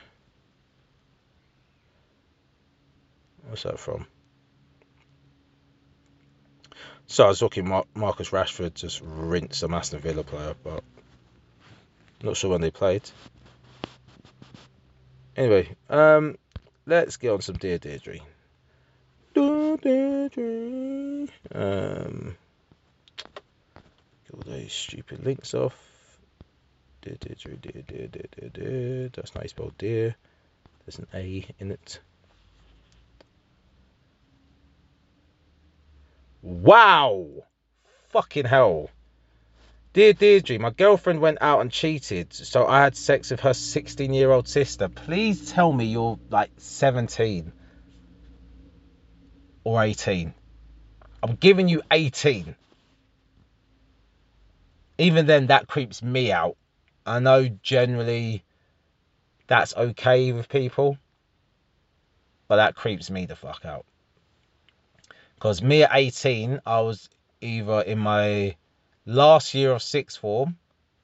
What's 3.49 3.65
that 3.65 3.79
from? 3.79 4.07
So 7.07 7.25
I 7.25 7.29
was 7.29 7.43
looking 7.43 7.69
Mar- 7.69 7.85
Marcus 7.95 8.31
Rashford 8.31 8.75
just 8.75 9.01
rinsed 9.03 9.65
a 9.65 9.69
Aston 9.69 9.99
Villa 10.01 10.23
player, 10.23 10.55
but 10.63 10.85
not 12.23 12.37
sure 12.37 12.51
when 12.51 12.61
they 12.61 12.71
played. 12.71 13.03
Anyway, 15.37 15.75
um, 15.89 16.39
let's 16.87 17.17
get 17.17 17.33
on 17.33 17.41
some 17.41 17.57
Dear 17.57 17.79
Deirdre. 17.79 18.19
Dear 19.35 19.77
Deirdre. 19.77 21.29
Um, 21.53 22.37
all 24.47 24.53
those 24.53 24.73
stupid 24.73 25.25
links 25.25 25.55
off. 25.55 25.75
Dear 27.03 27.17
Deirdre, 27.21 27.57
dear, 27.57 27.83
dear, 27.87 28.07
dear, 28.09 28.25
dear, 28.39 28.51
dear. 28.51 29.09
That's 29.09 29.35
not 29.35 29.41
how 29.41 29.43
you 29.45 29.49
spell 29.49 29.73
dear. 29.79 30.15
There's 30.85 30.99
an 30.99 31.07
A 31.15 31.47
in 31.59 31.71
it. 31.71 32.01
Wow. 36.43 37.27
Fucking 38.11 38.47
hell. 38.47 38.91
Dear 39.93 40.13
Deirdre, 40.13 40.59
my 40.59 40.71
girlfriend 40.71 41.21
went 41.21 41.39
out 41.41 41.61
and 41.61 41.71
cheated, 41.71 42.33
so 42.33 42.67
I 42.67 42.83
had 42.83 42.97
sex 42.97 43.31
with 43.31 43.41
her 43.41 43.55
16 43.55 44.13
year 44.13 44.31
old 44.31 44.47
sister. 44.47 44.89
Please 44.89 45.51
tell 45.51 45.73
me 45.73 45.87
you're 45.87 46.19
like 46.31 46.51
17 46.59 47.53
or 49.65 49.83
18. 49.83 50.33
I'm 51.23 51.35
giving 51.35 51.69
you 51.69 51.83
18. 51.91 52.55
Even 55.01 55.25
then, 55.25 55.47
that 55.47 55.67
creeps 55.67 56.03
me 56.03 56.31
out. 56.31 56.57
I 57.07 57.21
know 57.21 57.49
generally 57.49 58.45
that's 59.47 59.75
okay 59.75 60.33
with 60.33 60.51
people, 60.51 60.99
but 62.49 62.57
that 62.57 62.77
creeps 62.77 63.11
me 63.11 63.25
the 63.25 63.35
fuck 63.35 63.65
out. 63.65 63.87
Because 65.37 65.63
me 65.63 65.85
at 65.85 65.91
18, 65.95 66.61
I 66.67 66.81
was 66.83 67.09
either 67.41 67.81
in 67.81 67.99
my 67.99 68.57
last 69.07 69.55
year 69.55 69.73
of 69.73 69.83
sixth 69.83 70.19
form 70.19 70.59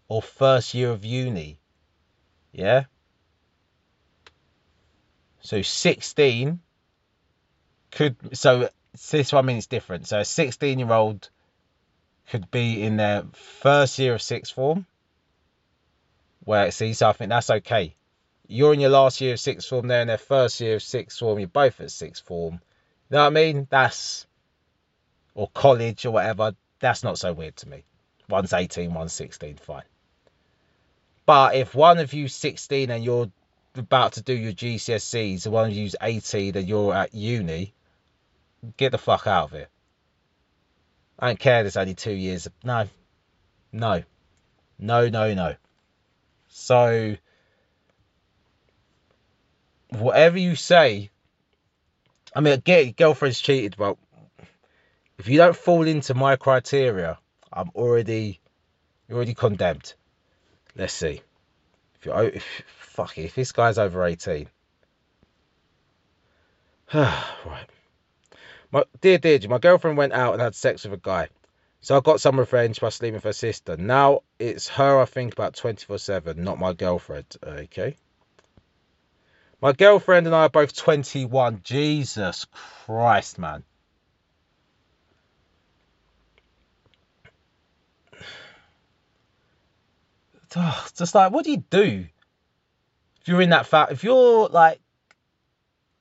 or 0.08 0.20
first 0.20 0.74
year 0.74 0.90
of 0.90 1.02
uni. 1.02 1.58
Yeah? 2.52 2.84
So 5.40 5.62
16 5.62 6.60
could 7.92 8.36
so 8.36 8.68
this 9.10 9.32
one 9.32 9.46
means 9.46 9.66
different. 9.68 10.06
So 10.06 10.20
a 10.20 10.24
16 10.24 10.78
year 10.78 10.92
old 10.92 11.30
could 12.30 12.50
be 12.50 12.82
in 12.82 12.96
their 12.96 13.24
first 13.32 13.98
year 13.98 14.14
of 14.14 14.22
sixth 14.22 14.54
form. 14.54 14.86
Where 16.44 16.70
see, 16.70 16.92
so 16.94 17.08
I 17.08 17.12
think 17.12 17.30
that's 17.30 17.50
okay. 17.50 17.94
You're 18.48 18.74
in 18.74 18.80
your 18.80 18.90
last 18.90 19.20
year 19.20 19.32
of 19.34 19.40
sixth 19.40 19.68
form, 19.68 19.88
they're 19.88 20.02
in 20.02 20.08
their 20.08 20.18
first 20.18 20.60
year 20.60 20.76
of 20.76 20.82
sixth 20.82 21.18
form, 21.18 21.38
you're 21.38 21.48
both 21.48 21.80
at 21.80 21.90
sixth 21.90 22.24
form. 22.24 22.54
You 23.10 23.16
know 23.16 23.20
what 23.20 23.26
I 23.26 23.30
mean? 23.30 23.66
That's 23.70 24.26
or 25.34 25.48
college 25.48 26.06
or 26.06 26.12
whatever, 26.12 26.54
that's 26.80 27.02
not 27.02 27.18
so 27.18 27.32
weird 27.32 27.56
to 27.56 27.68
me. 27.68 27.84
One's 28.28 28.52
18, 28.52 28.92
one's 28.92 29.12
16, 29.12 29.56
fine. 29.56 29.82
But 31.26 31.56
if 31.56 31.74
one 31.74 31.98
of 31.98 32.12
you's 32.14 32.34
16 32.34 32.90
and 32.90 33.04
you're 33.04 33.30
about 33.74 34.14
to 34.14 34.22
do 34.22 34.32
your 34.32 34.52
GCSEs, 34.52 35.44
and 35.44 35.52
one 35.52 35.68
of 35.68 35.76
you's 35.76 35.96
18 36.00 36.56
and 36.56 36.66
you're 36.66 36.94
at 36.94 37.14
uni, 37.14 37.74
get 38.76 38.92
the 38.92 38.98
fuck 38.98 39.26
out 39.26 39.44
of 39.44 39.54
it. 39.54 39.68
I 41.18 41.28
don't 41.28 41.38
care 41.38 41.62
there's 41.62 41.76
only 41.76 41.94
two 41.94 42.12
years. 42.12 42.48
No. 42.62 42.88
No. 43.72 44.02
No, 44.78 45.08
no, 45.08 45.34
no. 45.34 45.54
So, 46.48 47.16
whatever 49.90 50.38
you 50.38 50.56
say, 50.56 51.10
I 52.34 52.40
mean, 52.40 52.60
get 52.60 52.96
girlfriend's 52.96 53.40
cheated, 53.40 53.76
but 53.78 53.96
if 55.18 55.28
you 55.28 55.38
don't 55.38 55.56
fall 55.56 55.86
into 55.86 56.14
my 56.14 56.36
criteria, 56.36 57.18
I'm 57.52 57.70
already 57.74 58.40
you're 59.08 59.16
already 59.16 59.34
condemned. 59.34 59.94
Let's 60.74 60.92
see. 60.92 61.22
If 61.98 62.06
you're 62.06 62.24
if, 62.24 62.44
fuck 62.78 63.16
it, 63.16 63.24
if 63.24 63.34
this 63.34 63.52
guy's 63.52 63.78
over 63.78 64.04
18. 64.04 64.48
right. 66.94 67.66
My 68.70 68.84
dear 69.00 69.18
Deirdre, 69.18 69.48
my 69.48 69.58
girlfriend 69.58 69.96
went 69.96 70.12
out 70.12 70.34
and 70.34 70.42
had 70.42 70.54
sex 70.54 70.84
with 70.84 70.92
a 70.92 70.96
guy. 70.96 71.28
So 71.80 71.96
I 71.96 72.00
got 72.00 72.20
some 72.20 72.38
revenge 72.38 72.80
by 72.80 72.88
sleeping 72.88 73.14
with 73.14 73.24
her 73.24 73.32
sister. 73.32 73.76
Now 73.76 74.22
it's 74.38 74.68
her 74.68 75.00
I 75.00 75.04
think 75.04 75.32
about 75.32 75.54
24 75.54 75.98
7, 75.98 76.42
not 76.42 76.58
my 76.58 76.72
girlfriend. 76.72 77.26
Okay. 77.42 77.96
My 79.60 79.72
girlfriend 79.72 80.26
and 80.26 80.34
I 80.34 80.42
are 80.42 80.48
both 80.48 80.74
21. 80.76 81.60
Jesus 81.62 82.46
Christ, 82.84 83.38
man. 83.38 83.62
just 90.96 91.14
like 91.14 91.32
what 91.32 91.44
do 91.44 91.50
you 91.50 91.62
do 91.68 92.06
if 93.20 93.28
you're 93.28 93.42
in 93.42 93.50
that 93.50 93.66
fa- 93.66 93.88
if 93.90 94.04
you're 94.04 94.48
like 94.48 94.80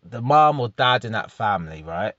the 0.03 0.21
mom 0.21 0.59
or 0.59 0.69
dad 0.69 1.03
in 1.03 1.11
that 1.13 1.31
family, 1.31 1.83
right? 1.83 2.13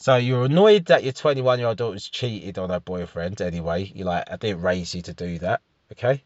So 0.00 0.16
you're 0.16 0.46
annoyed 0.46 0.86
that 0.86 1.04
your 1.04 1.12
21 1.12 1.58
year 1.58 1.68
old 1.68 1.76
daughter's 1.76 2.08
cheated 2.08 2.56
on 2.56 2.70
her 2.70 2.80
boyfriend 2.80 3.42
anyway. 3.42 3.92
You're 3.94 4.06
like, 4.06 4.30
I 4.30 4.36
didn't 4.36 4.62
raise 4.62 4.94
you 4.94 5.02
to 5.02 5.12
do 5.12 5.38
that, 5.40 5.60
okay? 5.92 6.24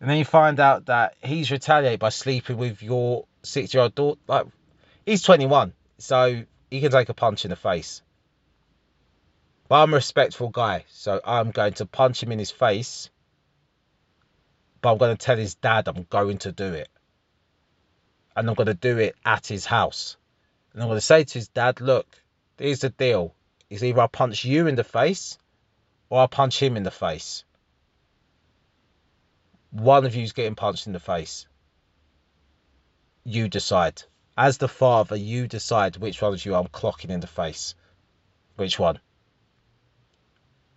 And 0.00 0.10
then 0.10 0.18
you 0.18 0.24
find 0.24 0.58
out 0.58 0.86
that 0.86 1.14
he's 1.22 1.52
retaliated 1.52 2.00
by 2.00 2.08
sleeping 2.08 2.56
with 2.56 2.82
your 2.82 3.26
six 3.44 3.72
year 3.72 3.84
old 3.84 3.94
daughter. 3.94 4.20
Like, 4.26 4.46
he's 5.06 5.22
21, 5.22 5.74
so 5.98 6.42
he 6.72 6.80
can 6.80 6.90
take 6.90 7.08
a 7.08 7.14
punch 7.14 7.44
in 7.44 7.50
the 7.50 7.56
face. 7.56 8.02
But 9.68 9.82
I'm 9.84 9.92
a 9.92 9.96
respectful 9.96 10.48
guy, 10.48 10.86
so 10.88 11.20
I'm 11.24 11.52
going 11.52 11.74
to 11.74 11.86
punch 11.86 12.20
him 12.20 12.32
in 12.32 12.40
his 12.40 12.50
face. 12.50 13.10
But 14.82 14.90
I'm 14.90 14.98
going 14.98 15.16
to 15.16 15.24
tell 15.24 15.36
his 15.36 15.54
dad 15.54 15.86
I'm 15.86 16.04
going 16.10 16.38
to 16.38 16.50
do 16.50 16.72
it. 16.72 16.88
And 18.34 18.48
I'm 18.48 18.56
going 18.56 18.66
to 18.66 18.74
do 18.74 18.98
it 18.98 19.14
at 19.24 19.46
his 19.46 19.64
house. 19.64 20.16
And 20.72 20.82
I'm 20.82 20.88
going 20.88 20.96
to 20.96 21.00
say 21.00 21.24
to 21.24 21.34
his 21.34 21.48
dad, 21.48 21.80
look, 21.80 22.06
here's 22.58 22.80
the 22.80 22.90
deal. 22.90 23.34
It's 23.70 23.82
either 23.82 24.00
I 24.00 24.06
punch 24.06 24.44
you 24.44 24.66
in 24.66 24.76
the 24.76 24.84
face 24.84 25.38
or 26.08 26.22
I 26.22 26.26
punch 26.26 26.62
him 26.62 26.76
in 26.76 26.82
the 26.82 26.90
face. 26.90 27.44
One 29.70 30.06
of 30.06 30.14
you's 30.14 30.32
getting 30.32 30.54
punched 30.54 30.86
in 30.86 30.92
the 30.92 31.00
face. 31.00 31.46
You 33.24 33.48
decide. 33.48 34.02
As 34.36 34.58
the 34.58 34.68
father, 34.68 35.16
you 35.16 35.46
decide 35.48 35.96
which 35.96 36.22
one 36.22 36.32
of 36.32 36.44
you 36.44 36.54
I'm 36.54 36.68
clocking 36.68 37.10
in 37.10 37.20
the 37.20 37.26
face. 37.26 37.74
Which 38.56 38.78
one? 38.78 39.00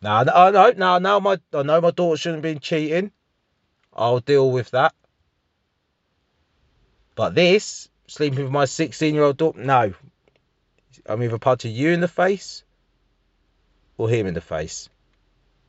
Now, 0.01 0.17
I 0.17 0.51
know, 0.51 0.73
now, 0.75 0.97
now 0.97 1.19
my, 1.19 1.39
I 1.53 1.61
know 1.61 1.79
my 1.79 1.91
daughter 1.91 2.17
shouldn't 2.17 2.43
have 2.43 2.53
been 2.53 2.59
cheating. 2.59 3.11
I'll 3.93 4.19
deal 4.19 4.49
with 4.51 4.71
that. 4.71 4.95
But 7.15 7.35
this, 7.35 7.89
sleeping 8.11 8.43
with 8.43 8.51
my 8.51 8.65
16 8.65 9.15
year 9.15 9.23
old 9.23 9.37
daughter, 9.37 9.63
no. 9.63 9.93
I'm 11.05 11.23
either 11.23 11.37
punching 11.37 11.73
you 11.73 11.91
in 11.91 12.01
the 12.01 12.07
face 12.07 12.63
or 13.97 14.09
him 14.09 14.27
in 14.27 14.33
the 14.33 14.41
face. 14.41 14.89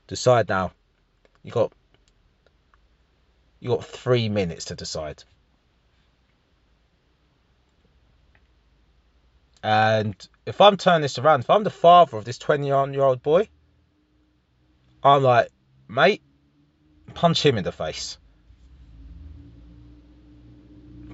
Decide 0.09 0.49
now. 0.49 0.73
You 1.45 1.53
got 1.53 1.73
you 3.61 3.69
got 3.69 3.85
three 3.85 4.29
minutes 4.29 4.67
to 4.67 4.75
decide. 4.75 5.23
And 9.63 10.17
if 10.45 10.61
I'm 10.61 10.77
turning 10.77 11.03
this 11.03 11.19
around, 11.19 11.41
if 11.41 11.51
I'm 11.51 11.63
the 11.63 11.71
father 11.71 12.17
of 12.17 12.25
this 12.25 12.39
21 12.39 12.93
year 12.93 13.05
old 13.05 13.23
boy, 13.23 13.49
I'm 15.05 15.23
like, 15.23 15.49
mate, 15.87 16.23
punch 17.15 17.47
him 17.47 17.57
in 17.57 17.63
the 17.63 17.71
face. 17.71 18.19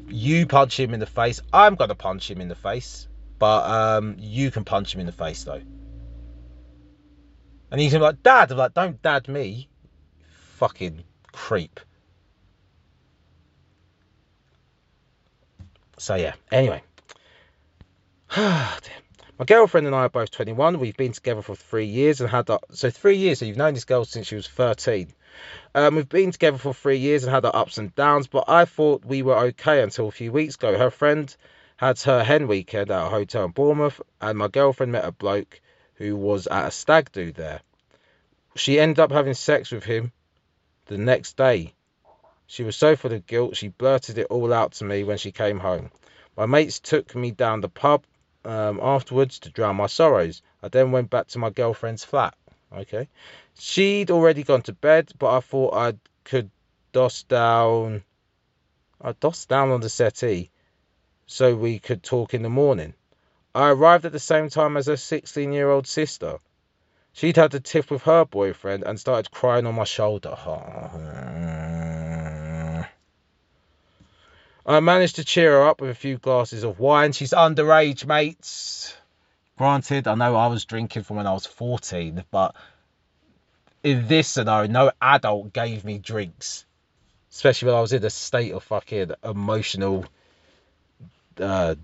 You 0.08 0.46
punch 0.46 0.78
him 0.78 0.94
in 0.94 1.00
the 1.00 1.06
face. 1.06 1.40
I'm 1.52 1.74
gonna 1.74 1.94
punch 1.94 2.30
him 2.30 2.40
in 2.40 2.48
the 2.48 2.54
face, 2.54 3.08
but 3.38 3.68
um, 3.68 4.16
you 4.18 4.50
can 4.50 4.64
punch 4.64 4.94
him 4.94 5.00
in 5.00 5.06
the 5.06 5.12
face 5.12 5.44
though. 5.44 5.62
And 7.70 7.80
he's 7.80 7.94
like, 7.94 8.22
Dad. 8.22 8.50
I'm 8.50 8.58
like, 8.58 8.74
don't 8.74 9.00
dad 9.02 9.28
me, 9.28 9.68
fucking 10.56 11.04
creep. 11.32 11.80
So 15.98 16.14
yeah. 16.14 16.34
Anyway. 16.50 16.82
My 19.38 19.44
girlfriend 19.44 19.86
and 19.86 19.94
I 19.94 20.00
are 20.00 20.08
both 20.08 20.32
21. 20.32 20.80
We've 20.80 20.96
been 20.96 21.12
together 21.12 21.42
for 21.42 21.54
three 21.54 21.86
years 21.86 22.20
and 22.20 22.28
had 22.28 22.50
our, 22.50 22.58
so 22.72 22.90
three 22.90 23.18
years. 23.18 23.38
So 23.38 23.44
you've 23.44 23.56
known 23.56 23.74
this 23.74 23.84
girl 23.84 24.04
since 24.04 24.26
she 24.26 24.34
was 24.34 24.48
13. 24.48 25.12
Um, 25.76 25.94
we've 25.94 26.08
been 26.08 26.32
together 26.32 26.58
for 26.58 26.74
three 26.74 26.96
years 26.96 27.22
and 27.22 27.32
had 27.32 27.44
our 27.44 27.54
ups 27.54 27.78
and 27.78 27.94
downs, 27.94 28.26
but 28.26 28.46
I 28.48 28.64
thought 28.64 29.04
we 29.04 29.22
were 29.22 29.38
okay 29.38 29.80
until 29.80 30.08
a 30.08 30.10
few 30.10 30.32
weeks 30.32 30.56
ago. 30.56 30.76
Her 30.76 30.90
friend 30.90 31.32
had 31.76 32.00
her 32.00 32.24
hen 32.24 32.48
weekend 32.48 32.90
at 32.90 33.06
a 33.06 33.08
hotel 33.08 33.44
in 33.44 33.52
Bournemouth, 33.52 34.00
and 34.20 34.36
my 34.36 34.48
girlfriend 34.48 34.90
met 34.90 35.04
a 35.04 35.12
bloke 35.12 35.60
who 35.94 36.16
was 36.16 36.48
at 36.48 36.66
a 36.66 36.70
stag 36.72 37.12
do 37.12 37.30
there. 37.30 37.60
She 38.56 38.80
ended 38.80 38.98
up 38.98 39.12
having 39.12 39.34
sex 39.34 39.70
with 39.70 39.84
him 39.84 40.10
the 40.86 40.98
next 40.98 41.36
day. 41.36 41.74
She 42.48 42.64
was 42.64 42.74
so 42.74 42.96
full 42.96 43.12
of 43.12 43.24
guilt, 43.28 43.54
she 43.54 43.68
blurted 43.68 44.18
it 44.18 44.26
all 44.30 44.52
out 44.52 44.72
to 44.72 44.84
me 44.84 45.04
when 45.04 45.18
she 45.18 45.30
came 45.30 45.60
home. 45.60 45.92
My 46.36 46.46
mates 46.46 46.80
took 46.80 47.14
me 47.14 47.30
down 47.30 47.60
the 47.60 47.68
pub 47.68 48.02
um, 48.44 48.80
afterwards 48.82 49.38
to 49.40 49.50
drown 49.50 49.76
my 49.76 49.86
sorrows. 49.86 50.42
I 50.62 50.68
then 50.68 50.92
went 50.92 51.10
back 51.10 51.28
to 51.28 51.38
my 51.38 51.50
girlfriend's 51.50 52.04
flat. 52.04 52.34
Okay. 52.72 53.08
She'd 53.58 54.10
already 54.10 54.42
gone 54.42 54.62
to 54.62 54.72
bed, 54.72 55.12
but 55.18 55.36
I 55.36 55.40
thought 55.40 55.74
I 55.74 55.94
could 56.24 56.50
doss 56.92 57.22
down. 57.24 58.02
I 59.00 59.12
doss 59.12 59.46
down 59.46 59.70
on 59.70 59.80
the 59.80 59.88
settee 59.88 60.50
so 61.26 61.54
we 61.54 61.78
could 61.78 62.02
talk 62.02 62.34
in 62.34 62.42
the 62.42 62.48
morning. 62.48 62.94
I 63.54 63.70
arrived 63.70 64.04
at 64.04 64.12
the 64.12 64.18
same 64.18 64.48
time 64.48 64.76
as 64.76 64.86
her 64.86 64.96
16 64.96 65.52
year 65.52 65.70
old 65.70 65.86
sister. 65.86 66.38
She'd 67.12 67.36
had 67.36 67.54
a 67.54 67.60
tiff 67.60 67.90
with 67.90 68.02
her 68.02 68.24
boyfriend 68.24 68.84
and 68.84 68.98
started 68.98 69.30
crying 69.30 69.66
on 69.66 69.74
my 69.74 69.84
shoulder. 69.84 70.36
I 74.68 74.80
managed 74.80 75.16
to 75.16 75.24
cheer 75.24 75.52
her 75.52 75.66
up 75.66 75.80
with 75.80 75.88
a 75.88 75.94
few 75.94 76.18
glasses 76.18 76.62
of 76.62 76.78
wine. 76.78 77.12
She's 77.12 77.32
underage, 77.32 78.04
mates. 78.04 78.94
Granted, 79.56 80.06
I 80.06 80.14
know 80.14 80.36
I 80.36 80.48
was 80.48 80.66
drinking 80.66 81.04
from 81.04 81.16
when 81.16 81.26
I 81.26 81.32
was 81.32 81.46
14, 81.46 82.22
but 82.30 82.54
in 83.82 84.06
this 84.08 84.28
scenario, 84.28 84.70
no 84.70 84.92
adult 85.00 85.54
gave 85.54 85.86
me 85.86 85.96
drinks, 85.98 86.66
especially 87.30 87.66
when 87.66 87.76
I 87.76 87.80
was 87.80 87.94
in 87.94 88.04
a 88.04 88.10
state 88.10 88.52
of 88.52 88.62
fucking 88.62 89.12
emotional, 89.24 90.04
uh, 91.40 91.74
I 91.74 91.76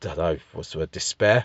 don't 0.00 0.16
know, 0.16 0.38
what's 0.54 0.72
the 0.72 0.78
word, 0.78 0.90
despair. 0.90 1.44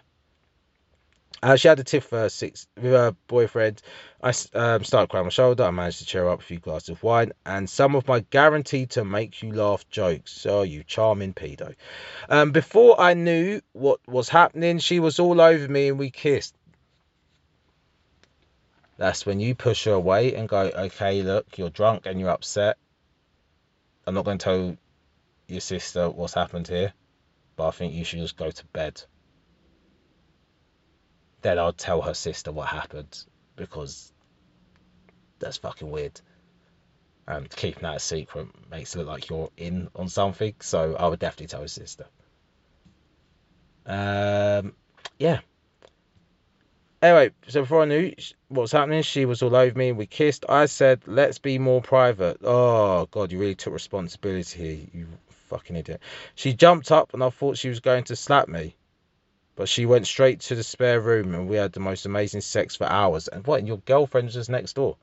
Uh, 1.42 1.56
she 1.56 1.68
had 1.68 1.80
a 1.80 1.84
tiff 1.84 2.12
six 2.30 2.68
with 2.76 2.92
her 2.92 3.16
boyfriend. 3.28 3.82
I 4.24 4.30
um, 4.54 4.84
started 4.84 5.10
crying 5.10 5.22
on 5.22 5.26
my 5.26 5.30
shoulder. 5.30 5.64
I 5.64 5.72
managed 5.72 6.00
to 6.00 6.06
cheer 6.06 6.24
her 6.24 6.30
up 6.30 6.40
a 6.40 6.44
few 6.44 6.58
glasses 6.58 6.90
of 6.90 7.04
wine 7.04 7.32
and 7.46 7.70
some 7.70 7.96
of 7.96 8.08
my 8.08 8.22
guaranteed 8.22 8.92
to 8.92 9.06
make 9.06 9.44
you 9.44 9.52
laugh 9.52 9.88
jokes. 9.90 10.46
Oh, 10.50 10.64
you 10.64 10.84
charming 10.84 11.34
pedo. 11.34 11.76
Um, 12.28 12.52
before 12.52 13.00
I 13.00 13.14
knew 13.14 13.62
what 13.74 14.00
was 14.08 14.30
happening, 14.30 14.80
she 14.80 15.00
was 15.00 15.20
all 15.20 15.40
over 15.40 15.68
me 15.68 15.90
and 15.90 16.00
we 16.00 16.10
kissed. 16.10 16.56
That's 18.98 19.28
when 19.28 19.40
you 19.40 19.54
push 19.54 19.86
her 19.86 19.92
away 19.92 20.34
and 20.34 20.50
go, 20.50 20.62
okay, 20.62 21.22
look, 21.22 21.60
you're 21.60 21.70
drunk 21.70 22.08
and 22.08 22.20
you're 22.20 22.32
upset. 22.32 22.78
I'm 24.08 24.16
not 24.16 24.26
going 24.26 24.40
to 24.40 24.44
tell 24.44 24.78
your 25.48 25.62
sister 25.62 26.10
what's 26.10 26.34
happened 26.34 26.68
here, 26.68 26.94
but 27.56 27.68
I 27.68 27.72
think 27.72 27.94
you 27.94 28.04
should 28.04 28.20
just 28.20 28.38
go 28.38 28.50
to 28.50 28.66
bed 28.68 29.04
then 31.42 31.60
I'll 31.60 31.74
tell 31.74 32.02
her 32.02 32.14
sister 32.14 32.52
what 32.52 32.68
happened 32.68 33.24
because 33.56 34.12
that's 35.40 35.58
fucking 35.58 35.90
weird. 35.90 36.20
And 37.28 37.50
keeping 37.50 37.84
that 37.84 37.98
a 37.98 38.00
secret 38.00 38.48
makes 38.72 38.96
it 38.96 39.00
look 39.00 39.08
like 39.08 39.30
you're 39.30 39.50
in 39.58 39.90
on 39.96 40.08
something. 40.08 40.56
So 40.62 40.96
I 40.96 41.08
would 41.08 41.20
definitely 41.20 41.48
tell 41.48 41.62
her 41.62 41.68
sister. 41.68 42.06
Um, 43.86 44.74
yeah. 45.20 45.40
Anyway, 47.02 47.32
so 47.48 47.62
before 47.62 47.84
I 47.84 47.86
knew 47.86 48.14
what 48.48 48.62
was 48.62 48.72
happening, 48.72 49.04
she 49.04 49.26
was 49.26 49.44
all 49.44 49.56
over 49.56 49.78
me. 49.78 49.92
We 49.92 50.08
kissed. 50.08 50.46
I 50.50 50.66
said, 50.66 51.02
"Let's 51.06 51.38
be 51.38 51.60
more 51.60 51.82
private." 51.82 52.40
Oh 52.44 53.06
God, 53.12 53.32
you 53.32 53.40
really 53.40 53.56
took 53.56 53.74
responsibility 53.74 54.58
here, 54.58 54.88
you 54.94 55.08
fucking 55.48 55.76
idiot. 55.76 56.02
She 56.34 56.54
jumped 56.54 56.92
up, 56.92 57.14
and 57.14 57.24
I 57.24 57.30
thought 57.30 57.58
she 57.58 57.70
was 57.70 57.82
going 57.82 58.06
to 58.06 58.16
slap 58.16 58.48
me. 58.48 58.76
But 59.58 59.68
she 59.68 59.88
went 59.88 60.06
straight 60.06 60.42
to 60.42 60.56
the 60.56 60.64
spare 60.64 61.02
room 61.02 61.34
and 61.34 61.50
we 61.50 61.58
had 61.58 61.74
the 61.74 61.80
most 61.80 62.06
amazing 62.06 62.42
sex 62.42 62.76
for 62.76 62.86
hours. 62.86 63.28
And 63.28 63.46
what, 63.46 63.66
your 63.66 63.80
girlfriend 63.80 64.28
was 64.28 64.36
just 64.36 64.52
next 64.52 64.74
door? 64.74 64.98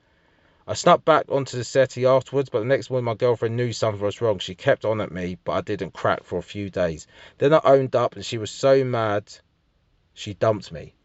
I 0.65 0.75
snuck 0.75 1.03
back 1.03 1.25
onto 1.27 1.57
the 1.57 1.65
settee 1.65 2.05
afterwards, 2.05 2.49
but 2.49 2.59
the 2.59 2.65
next 2.65 2.89
morning 2.89 3.03
my 3.03 3.15
girlfriend 3.15 3.57
knew 3.57 3.73
something 3.73 4.01
was 4.01 4.21
wrong. 4.21 4.39
She 4.39 4.55
kept 4.55 4.85
on 4.85 5.01
at 5.01 5.11
me, 5.11 5.37
but 5.43 5.51
I 5.51 5.61
didn't 5.61 5.91
crack 5.91 6.23
for 6.23 6.39
a 6.39 6.41
few 6.41 6.69
days. 6.69 7.05
Then 7.37 7.53
I 7.53 7.59
owned 7.65 7.97
up 7.97 8.15
and 8.15 8.25
she 8.25 8.37
was 8.37 8.49
so 8.49 8.85
mad 8.85 9.29
she 10.13 10.33
dumped 10.33 10.71
me. 10.71 10.95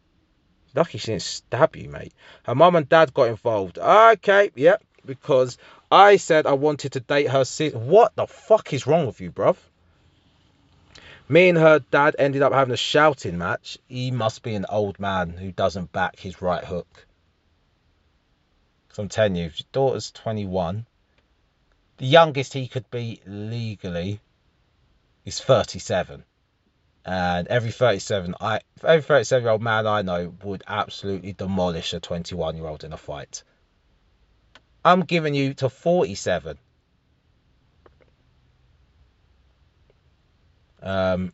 Lucky 0.73 0.97
she 0.97 1.07
didn't 1.07 1.23
stab 1.23 1.75
you, 1.75 1.89
mate. 1.89 2.13
Her 2.43 2.55
mum 2.55 2.77
and 2.77 2.87
dad 2.87 3.13
got 3.13 3.27
involved. 3.27 3.77
Okay, 3.77 4.51
yep, 4.55 4.81
because 5.05 5.57
I 5.91 6.15
said 6.15 6.47
I 6.47 6.53
wanted 6.53 6.93
to 6.93 7.01
date 7.01 7.29
her 7.29 7.43
sister. 7.43 7.77
What 7.77 8.15
the 8.15 8.27
fuck 8.27 8.71
is 8.71 8.87
wrong 8.87 9.05
with 9.05 9.19
you, 9.19 9.29
bruv? 9.29 9.57
Me 11.31 11.47
and 11.47 11.57
her 11.57 11.79
dad 11.79 12.13
ended 12.19 12.41
up 12.41 12.51
having 12.51 12.73
a 12.73 12.77
shouting 12.77 13.37
match. 13.37 13.77
He 13.87 14.11
must 14.11 14.43
be 14.43 14.53
an 14.53 14.65
old 14.67 14.99
man 14.99 15.29
who 15.29 15.53
doesn't 15.53 15.93
back 15.93 16.19
his 16.19 16.41
right 16.41 16.65
hook. 16.65 17.07
I'm 18.97 19.07
telling 19.07 19.37
you, 19.37 19.43
your 19.43 19.51
daughter's 19.71 20.11
21, 20.11 20.85
the 21.99 22.05
youngest 22.05 22.51
he 22.51 22.67
could 22.67 22.91
be 22.91 23.21
legally 23.25 24.19
is 25.23 25.39
37. 25.39 26.25
And 27.05 27.47
every 27.47 27.71
37, 27.71 28.35
I 28.41 28.59
every 28.83 29.01
37 29.01 29.41
year 29.41 29.51
old 29.51 29.61
man 29.61 29.87
I 29.87 30.01
know 30.01 30.35
would 30.43 30.65
absolutely 30.67 31.31
demolish 31.31 31.93
a 31.93 32.01
21 32.01 32.57
year 32.57 32.67
old 32.67 32.83
in 32.83 32.91
a 32.91 32.97
fight. 32.97 33.43
I'm 34.83 35.03
giving 35.03 35.33
you 35.33 35.53
to 35.53 35.69
47. 35.69 36.57
Um, 40.81 41.33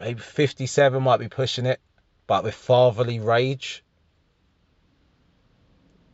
maybe 0.00 0.20
57 0.20 1.02
might 1.02 1.18
be 1.18 1.28
pushing 1.28 1.66
it, 1.66 1.80
but 2.26 2.44
with 2.44 2.54
fatherly 2.54 3.20
rage, 3.20 3.84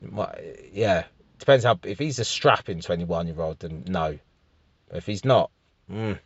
might, 0.00 0.70
yeah, 0.72 1.04
depends 1.38 1.64
how. 1.64 1.78
If 1.82 1.98
he's 1.98 2.18
a 2.18 2.24
strapping 2.24 2.80
21 2.80 3.26
year 3.28 3.40
old, 3.40 3.60
then 3.60 3.84
no. 3.86 4.18
But 4.88 4.98
if 4.98 5.06
he's 5.06 5.24
not, 5.24 5.50
mm. 5.90 6.18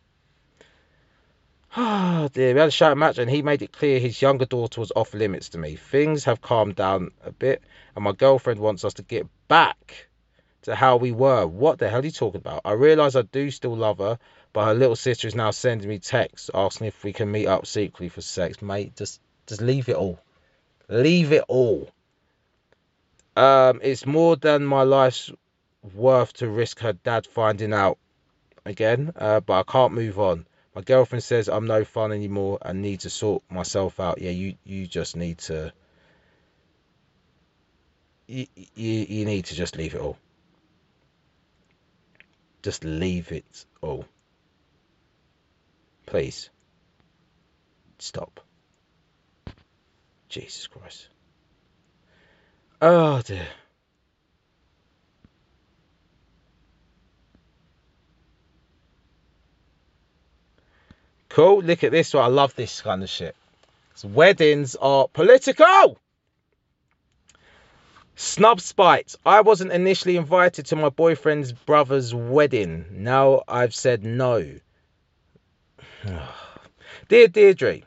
Oh 1.77 2.27
dear, 2.33 2.53
we 2.55 2.59
had 2.59 2.69
a 2.69 2.71
shout 2.71 2.97
match 2.97 3.19
and 3.19 3.29
he 3.29 3.43
made 3.43 3.61
it 3.61 3.71
clear 3.71 3.99
his 3.99 4.19
younger 4.21 4.45
daughter 4.45 4.81
was 4.81 4.91
off 4.95 5.13
limits 5.13 5.49
to 5.49 5.59
me. 5.59 5.75
Things 5.75 6.23
have 6.23 6.41
calmed 6.41 6.75
down 6.75 7.11
a 7.23 7.31
bit 7.31 7.61
and 7.95 8.03
my 8.03 8.11
girlfriend 8.11 8.59
wants 8.59 8.83
us 8.83 8.95
to 8.95 9.03
get 9.03 9.27
back 9.47 10.07
to 10.63 10.73
how 10.73 10.97
we 10.97 11.11
were. 11.11 11.45
What 11.45 11.77
the 11.77 11.87
hell 11.87 12.01
are 12.01 12.05
you 12.05 12.11
talking 12.11 12.41
about? 12.41 12.61
I 12.65 12.71
realise 12.71 13.15
I 13.15 13.21
do 13.21 13.51
still 13.51 13.77
love 13.77 13.99
her, 13.99 14.17
but 14.53 14.65
her 14.65 14.73
little 14.73 14.95
sister 14.95 15.27
is 15.27 15.35
now 15.35 15.51
sending 15.51 15.87
me 15.87 15.99
texts 15.99 16.49
asking 16.53 16.87
if 16.87 17.03
we 17.03 17.13
can 17.13 17.31
meet 17.31 17.47
up 17.47 17.65
secretly 17.65 18.09
for 18.09 18.21
sex. 18.21 18.61
Mate, 18.61 18.95
just 18.95 19.21
just 19.47 19.61
leave 19.61 19.89
it 19.89 19.95
all. 19.95 20.19
Leave 20.87 21.31
it 21.31 21.43
all. 21.47 21.89
Um, 23.35 23.79
it's 23.83 24.05
more 24.05 24.35
than 24.35 24.65
my 24.65 24.83
life's 24.83 25.31
worth 25.93 26.33
to 26.33 26.47
risk 26.47 26.79
her 26.79 26.93
dad 26.93 27.25
finding 27.27 27.73
out 27.73 27.97
again, 28.65 29.13
uh, 29.15 29.39
but 29.39 29.59
I 29.59 29.63
can't 29.63 29.93
move 29.93 30.19
on. 30.19 30.45
My 30.75 30.81
girlfriend 30.81 31.23
says 31.23 31.47
I'm 31.47 31.67
no 31.67 31.83
fun 31.83 32.11
anymore 32.11 32.59
and 32.61 32.81
need 32.81 33.01
to 33.01 33.09
sort 33.09 33.43
myself 33.49 33.99
out. 33.99 34.21
Yeah, 34.21 34.31
you 34.31 34.55
you 34.63 34.87
just 34.87 35.15
need 35.15 35.39
to 35.39 35.71
you, 38.27 38.45
you, 38.75 39.05
you 39.09 39.25
need 39.25 39.45
to 39.45 39.55
just 39.55 39.75
leave 39.75 39.95
it 39.95 40.01
all. 40.01 40.17
Just 42.61 42.83
leave 42.83 43.31
it 43.31 43.65
all. 43.81 44.05
Please. 46.09 46.49
Stop. 47.99 48.39
Jesus 50.27 50.65
Christ. 50.65 51.07
Oh 52.81 53.21
dear. 53.21 53.47
Cool. 61.29 61.61
Look 61.61 61.83
at 61.83 61.91
this. 61.91 62.15
I 62.15 62.25
love 62.25 62.55
this 62.55 62.81
kind 62.81 63.03
of 63.03 63.09
shit. 63.09 63.35
weddings 64.03 64.75
are 64.75 65.07
political. 65.09 65.99
Snub 68.15 68.61
spite. 68.61 69.13
I 69.23 69.41
wasn't 69.41 69.71
initially 69.71 70.17
invited 70.17 70.65
to 70.67 70.75
my 70.75 70.89
boyfriend's 70.89 71.51
brother's 71.53 72.15
wedding. 72.15 72.85
Now 72.91 73.43
I've 73.47 73.75
said 73.75 74.03
no. 74.03 74.59
Dear 77.09 77.27
Deirdre. 77.27 77.81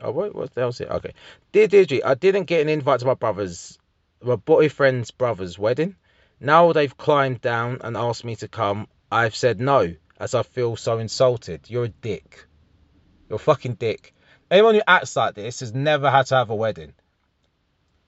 Oh, 0.00 0.10
what, 0.10 0.34
what 0.34 0.50
it? 0.56 0.88
Okay. 0.90 1.14
Dear 1.52 1.68
Deirdre, 1.68 2.00
I 2.04 2.14
didn't 2.14 2.44
get 2.44 2.60
an 2.60 2.68
invite 2.68 3.00
to 3.00 3.06
my 3.06 3.14
brother's, 3.14 3.78
my 4.22 4.36
boyfriend's 4.36 5.10
brother's 5.10 5.58
wedding. 5.58 5.96
Now 6.40 6.72
they've 6.72 6.96
climbed 6.96 7.40
down 7.40 7.78
and 7.82 7.96
asked 7.96 8.24
me 8.24 8.36
to 8.36 8.48
come. 8.48 8.88
I've 9.10 9.36
said 9.36 9.60
no, 9.60 9.94
as 10.18 10.34
I 10.34 10.42
feel 10.42 10.76
so 10.76 10.98
insulted. 10.98 11.68
You're 11.68 11.84
a 11.84 11.88
dick. 11.88 12.46
You're 13.28 13.36
a 13.36 13.38
fucking 13.38 13.74
dick. 13.74 14.14
Anyone 14.50 14.74
who 14.74 14.82
acts 14.86 15.14
like 15.16 15.34
this 15.34 15.60
has 15.60 15.72
never 15.72 16.10
had 16.10 16.26
to 16.26 16.34
have 16.34 16.50
a 16.50 16.54
wedding. 16.54 16.94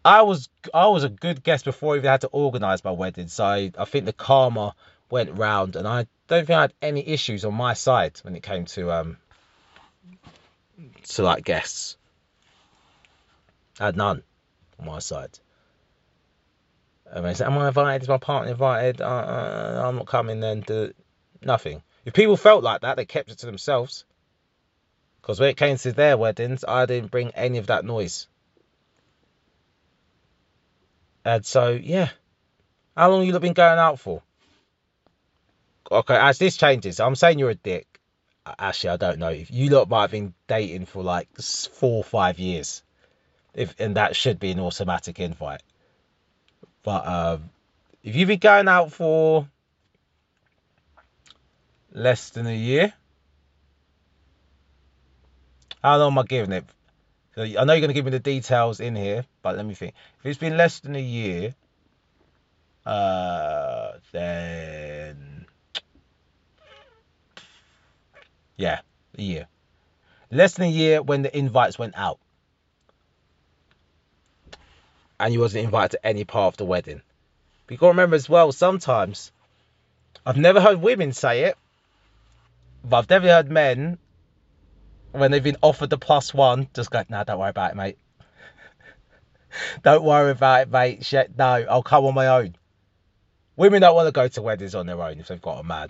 I 0.05 0.23
was 0.23 0.49
I 0.75 0.89
was 0.89 1.05
a 1.05 1.09
good 1.09 1.43
guest 1.43 1.65
before 1.65 1.95
I 1.95 1.99
even 1.99 2.11
had 2.11 2.21
to 2.23 2.29
organise 2.29 2.85
my 2.85 2.91
wedding, 2.91 3.29
so 3.29 3.45
I, 3.45 3.73
I 3.79 3.87
think 3.87 4.05
the 4.05 4.13
karma 4.13 4.75
went 5.11 5.39
round, 5.39 5.77
and 5.77 5.89
I 5.89 6.07
don't 6.29 6.47
think 6.47 6.57
I 6.57 6.63
had 6.63 6.75
any 6.81 7.07
issues 7.07 7.45
on 7.45 7.55
my 7.55 7.75
side 7.75 8.19
when 8.23 8.37
it 8.37 8.43
came 8.43 8.65
to 8.67 8.93
um 8.93 9.17
to 11.03 11.23
like 11.23 11.45
guests. 11.45 11.97
I 13.79 13.87
had 13.87 13.97
none 13.97 14.23
on 14.79 14.87
my 14.87 14.99
side. 14.99 15.39
I 17.13 17.21
mean, 17.21 17.35
am 17.41 17.59
I 17.59 17.69
invited? 17.69 18.03
Is 18.03 18.09
my 18.09 18.19
partner 18.19 18.51
invited? 18.51 19.01
Uh, 19.01 19.05
uh, 19.05 19.83
I'm 19.87 19.97
not 19.97 20.07
coming. 20.07 20.41
Then 20.41 20.61
do 20.61 20.93
nothing. 21.43 21.83
If 22.05 22.15
people 22.15 22.37
felt 22.37 22.65
like 22.65 22.81
that, 22.81 22.97
they 22.97 23.05
kept 23.05 23.31
it 23.31 23.39
to 23.39 23.47
themselves. 23.47 24.05
Because 25.21 25.39
when 25.39 25.51
it 25.51 25.57
came 25.57 25.77
to 25.77 25.93
their 25.93 26.17
weddings, 26.17 26.65
I 26.67 26.87
didn't 26.87 27.11
bring 27.11 27.31
any 27.31 27.59
of 27.59 27.69
that 27.69 27.85
noise. 27.85 28.27
And 31.25 31.47
so, 31.47 31.71
yeah. 31.71 32.11
How 32.97 33.11
long 33.11 33.25
you 33.25 33.39
been 33.39 33.55
going 33.55 33.79
out 33.79 33.99
for? 33.99 34.23
Okay, 35.91 36.17
as 36.17 36.39
this 36.39 36.57
changes, 36.57 37.01
I'm 37.01 37.15
saying 37.15 37.39
you're 37.39 37.51
a 37.51 37.55
dick. 37.55 37.87
Actually, 38.59 38.91
I 38.91 38.97
don't 38.97 39.19
know. 39.19 39.31
If 39.31 39.51
you 39.51 39.71
lot 39.71 39.89
might 39.89 40.03
have 40.03 40.11
been 40.11 40.35
dating 40.47 40.87
for 40.87 41.03
like 41.03 41.29
four 41.39 41.99
or 41.99 42.05
five 42.05 42.39
years, 42.39 42.83
if 43.55 43.75
and 43.79 43.97
that 43.97 44.17
should 44.17 44.39
be 44.39 44.51
an 44.51 44.61
automatic 44.61 45.19
invite. 45.19 45.63
But 46.83 47.07
um, 47.07 47.51
if 48.03 48.15
you've 48.15 48.29
been 48.29 48.39
going 48.39 48.69
out 48.69 48.93
for 48.93 49.49
less 51.93 52.31
than 52.31 52.47
a 52.47 52.55
year, 52.55 52.93
how 55.83 55.97
long 55.99 56.13
am 56.13 56.19
I 56.19 56.25
giving 56.25 56.53
it? 56.53 56.65
I 57.37 57.65
know 57.65 57.73
you're 57.73 57.81
going 57.81 57.89
to 57.89 57.95
give 57.95 58.05
me 58.05 58.11
the 58.11 58.21
details 58.21 58.79
in 58.81 58.95
here, 58.95 59.25
but 59.43 59.57
let 59.57 59.67
me 59.67 59.75
think. 59.75 59.95
If 60.21 60.27
it's 60.27 60.39
been 60.39 60.57
less 60.57 60.81
than 60.81 60.95
a 60.95 61.01
year, 61.01 61.55
uh, 62.87 63.93
then 64.13 64.84
yeah, 68.57 68.81
a 69.17 69.23
year. 69.23 69.47
Less 70.31 70.55
than 70.55 70.67
a 70.67 70.71
year 70.71 71.03
when 71.03 71.23
the 71.23 71.37
invites 71.37 71.79
went 71.79 71.97
out, 71.97 72.19
and 75.19 75.33
you 75.33 75.41
wasn't 75.41 75.65
invited 75.65 75.93
to 75.93 76.07
any 76.07 76.25
part 76.25 76.55
of 76.55 76.57
the 76.57 76.65
wedding. 76.65 77.03
But 77.67 77.73
you 77.73 77.79
got 77.79 77.87
to 77.87 77.91
remember 77.91 78.17
as 78.17 78.29
well. 78.29 78.53
Sometimes 78.53 79.33
I've 80.27 80.37
never 80.37 80.61
heard 80.61 80.81
women 80.81 81.13
say 81.13 81.45
it, 81.45 81.57
but 82.85 82.99
I've 82.99 83.07
definitely 83.07 83.31
heard 83.31 83.51
men 83.51 83.99
when 85.13 85.31
they've 85.31 85.43
been 85.43 85.57
offered 85.63 85.91
the 85.91 85.99
plus 85.99 86.35
one, 86.35 86.69
just 86.75 86.91
go, 86.91 87.03
nah, 87.09 87.23
don't 87.23 87.39
worry 87.39 87.51
about 87.51 87.71
it, 87.71 87.77
mate. 87.77 87.99
don't 89.85 90.03
worry 90.03 90.33
about 90.33 90.63
it, 90.63 90.71
mate. 90.71 91.05
Shit, 91.05 91.39
no, 91.39 91.45
I'll 91.45 91.85
come 91.85 92.05
on 92.05 92.15
my 92.15 92.27
own. 92.27 92.57
Women 93.57 93.83
don't 93.83 93.95
want 93.95 94.09
to 94.09 94.13
go 94.13 94.27
to 94.27 94.43
weddings 94.43 94.75
on 94.75 94.87
their 94.87 95.01
own 95.01 95.21
if 95.21 95.29
they've 95.29 95.41
got 95.41 95.61
a 95.61 95.63
man. 95.63 95.89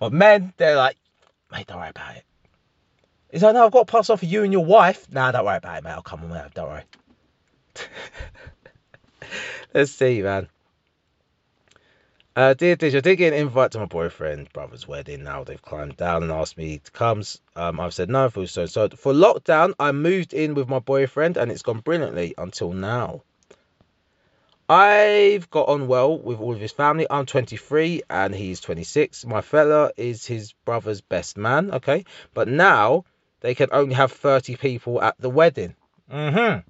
But 0.00 0.12
men, 0.12 0.52
they're 0.56 0.76
like, 0.76 0.96
mate, 1.54 1.66
don't 1.66 1.78
worry 1.78 1.90
about 1.90 2.16
it. 2.16 2.24
He's 3.30 3.42
like, 3.42 3.54
no, 3.54 3.66
I've 3.66 3.72
got 3.72 3.80
a 3.80 3.86
plus 3.86 4.10
off 4.10 4.20
for 4.20 4.26
you 4.26 4.44
and 4.44 4.52
your 4.52 4.64
wife. 4.64 5.10
Nah, 5.10 5.32
don't 5.32 5.44
worry 5.44 5.56
about 5.56 5.78
it, 5.78 5.84
mate. 5.84 5.90
I'll 5.90 6.02
come 6.02 6.24
on 6.24 6.32
own. 6.32 6.50
Don't 6.54 6.68
worry. 6.68 6.82
Let's 9.74 9.92
see, 9.92 10.22
man. 10.22 10.48
Uh, 12.36 12.52
dear 12.52 12.74
Dish, 12.74 12.94
I 12.94 13.00
did 13.00 13.16
get 13.16 13.32
an 13.32 13.38
invite 13.38 13.70
to 13.72 13.78
my 13.78 13.84
boyfriend's 13.84 14.48
brother's 14.48 14.88
wedding. 14.88 15.22
Now 15.22 15.44
they've 15.44 15.62
climbed 15.62 15.96
down 15.96 16.24
and 16.24 16.32
asked 16.32 16.56
me 16.56 16.78
to 16.78 16.90
come. 16.90 17.22
Um, 17.54 17.78
I've 17.78 17.94
said 17.94 18.08
no 18.08 18.28
for 18.28 18.46
so. 18.46 18.66
So 18.66 18.88
for 18.88 19.12
lockdown, 19.12 19.74
I 19.78 19.92
moved 19.92 20.34
in 20.34 20.54
with 20.54 20.68
my 20.68 20.80
boyfriend 20.80 21.36
and 21.36 21.52
it's 21.52 21.62
gone 21.62 21.78
brilliantly 21.78 22.34
until 22.36 22.72
now. 22.72 23.22
I've 24.68 25.50
got 25.50 25.68
on 25.68 25.88
well 25.88 26.18
with 26.18 26.40
all 26.40 26.54
of 26.54 26.60
his 26.60 26.72
family. 26.72 27.06
I'm 27.10 27.26
23 27.26 28.02
and 28.08 28.34
he's 28.34 28.60
26. 28.60 29.26
My 29.26 29.42
fella 29.42 29.90
is 29.96 30.26
his 30.26 30.52
brother's 30.64 31.02
best 31.02 31.36
man. 31.36 31.70
Okay, 31.72 32.04
but 32.32 32.48
now 32.48 33.04
they 33.40 33.54
can 33.54 33.68
only 33.72 33.94
have 33.94 34.12
30 34.12 34.56
people 34.56 35.02
at 35.02 35.16
the 35.18 35.28
wedding. 35.28 35.74
Mm-hmm. 36.10 36.60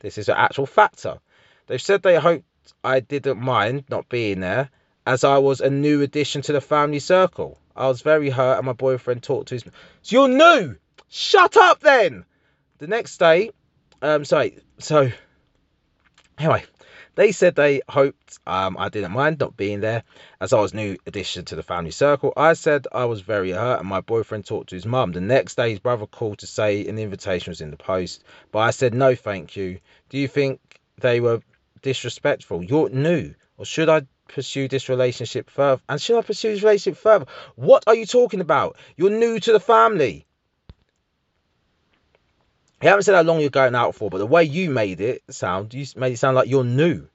This 0.00 0.18
is 0.18 0.28
an 0.28 0.36
actual 0.36 0.66
factor. 0.66 1.18
They've 1.66 1.80
said 1.80 2.02
they 2.02 2.16
hoped 2.16 2.44
I 2.84 3.00
didn't 3.00 3.40
mind 3.40 3.84
not 3.88 4.08
being 4.08 4.40
there 4.40 4.70
as 5.06 5.24
I 5.24 5.38
was 5.38 5.60
a 5.60 5.70
new 5.70 6.02
addition 6.02 6.42
to 6.42 6.52
the 6.52 6.60
family 6.60 6.98
circle. 6.98 7.58
I 7.74 7.88
was 7.88 8.02
very 8.02 8.30
hurt, 8.30 8.58
and 8.58 8.66
my 8.66 8.72
boyfriend 8.72 9.22
talked 9.22 9.48
to 9.48 9.54
his. 9.54 9.62
So 9.62 9.70
you're 10.04 10.28
new. 10.28 10.76
Shut 11.08 11.56
up 11.56 11.80
then. 11.80 12.24
The 12.78 12.86
next 12.86 13.18
day, 13.18 13.50
um, 14.02 14.24
sorry. 14.24 14.58
So 14.78 15.10
anyway, 16.38 16.64
they 17.16 17.32
said 17.32 17.56
they 17.56 17.80
hoped 17.88 18.38
um, 18.46 18.76
I 18.78 18.88
didn't 18.88 19.12
mind 19.12 19.40
not 19.40 19.56
being 19.56 19.80
there 19.80 20.04
as 20.40 20.52
I 20.52 20.60
was 20.60 20.72
new 20.72 20.96
addition 21.06 21.44
to 21.46 21.56
the 21.56 21.62
family 21.62 21.90
circle. 21.90 22.32
I 22.36 22.52
said 22.52 22.86
I 22.92 23.06
was 23.06 23.22
very 23.22 23.50
hurt, 23.50 23.80
and 23.80 23.88
my 23.88 24.00
boyfriend 24.00 24.46
talked 24.46 24.68
to 24.68 24.76
his 24.76 24.86
mum. 24.86 25.12
The 25.12 25.20
next 25.20 25.56
day, 25.56 25.70
his 25.70 25.80
brother 25.80 26.06
called 26.06 26.38
to 26.38 26.46
say 26.46 26.86
an 26.86 26.98
invitation 26.98 27.50
was 27.50 27.60
in 27.60 27.70
the 27.70 27.76
post, 27.76 28.22
but 28.52 28.60
I 28.60 28.70
said 28.70 28.94
no, 28.94 29.14
thank 29.14 29.56
you. 29.56 29.80
Do 30.10 30.18
you 30.18 30.28
think 30.28 30.60
they 31.00 31.20
were 31.20 31.40
disrespectful? 31.82 32.62
You're 32.62 32.90
new, 32.90 33.34
or 33.56 33.64
should 33.64 33.88
I 33.88 34.02
pursue 34.28 34.68
this 34.68 34.88
relationship 34.88 35.48
further? 35.48 35.80
And 35.88 36.00
should 36.00 36.18
I 36.18 36.22
pursue 36.22 36.52
this 36.52 36.62
relationship 36.62 37.00
further? 37.00 37.26
What 37.54 37.84
are 37.86 37.94
you 37.94 38.06
talking 38.06 38.40
about? 38.40 38.76
You're 38.96 39.10
new 39.10 39.40
to 39.40 39.52
the 39.52 39.60
family. 39.60 40.25
You 42.82 42.90
haven't 42.90 43.04
said 43.04 43.14
how 43.14 43.22
long 43.22 43.40
you're 43.40 43.48
going 43.48 43.74
out 43.74 43.94
for, 43.94 44.10
but 44.10 44.18
the 44.18 44.26
way 44.26 44.44
you 44.44 44.68
made 44.68 45.00
it 45.00 45.22
sound, 45.30 45.72
you 45.72 45.86
made 45.96 46.12
it 46.12 46.18
sound 46.18 46.36
like 46.36 46.48
you're 46.48 46.64
new. 46.64 47.08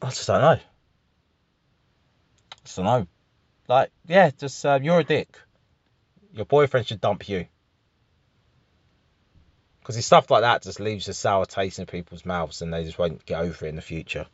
I 0.00 0.08
just 0.08 0.26
don't 0.26 0.40
know. 0.40 0.58
Just 2.64 2.76
don't 2.76 2.86
know. 2.86 3.06
Like, 3.68 3.90
yeah, 4.06 4.30
just 4.30 4.64
um, 4.64 4.82
you're 4.82 5.00
a 5.00 5.04
dick. 5.04 5.38
Your 6.32 6.46
boyfriend 6.46 6.86
should 6.86 7.00
dump 7.00 7.28
you. 7.28 7.46
Because 9.80 10.04
stuff 10.04 10.30
like 10.30 10.42
that 10.42 10.62
just 10.62 10.80
leaves 10.80 11.08
a 11.08 11.14
sour 11.14 11.44
taste 11.44 11.78
in 11.78 11.86
people's 11.86 12.24
mouths 12.24 12.62
and 12.62 12.72
they 12.72 12.84
just 12.84 12.98
won't 12.98 13.24
get 13.26 13.40
over 13.40 13.66
it 13.66 13.68
in 13.68 13.76
the 13.76 13.82
future. 13.82 14.26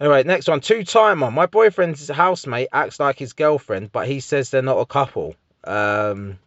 Anyway, 0.00 0.24
next 0.24 0.48
one. 0.48 0.60
Two 0.60 0.84
timer. 0.84 1.30
My 1.30 1.46
boyfriend's 1.46 2.08
housemate 2.08 2.68
acts 2.72 2.98
like 2.98 3.18
his 3.18 3.32
girlfriend, 3.32 3.92
but 3.92 4.08
he 4.08 4.20
says 4.20 4.50
they're 4.50 4.62
not 4.62 4.78
a 4.78 4.86
couple. 4.86 5.36
Um, 5.62 6.38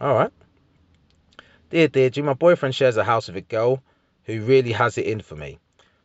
all 0.00 0.14
right. 0.14 0.32
Dear 1.70 1.88
Deirdre, 1.88 2.24
my 2.24 2.32
boyfriend 2.34 2.74
shares 2.74 2.96
a 2.96 3.04
house 3.04 3.28
with 3.28 3.36
a 3.36 3.42
girl 3.42 3.82
who 4.24 4.42
really 4.42 4.72
has 4.72 4.98
it 4.98 5.06
in 5.06 5.20
for 5.20 5.36
me. 5.36 5.58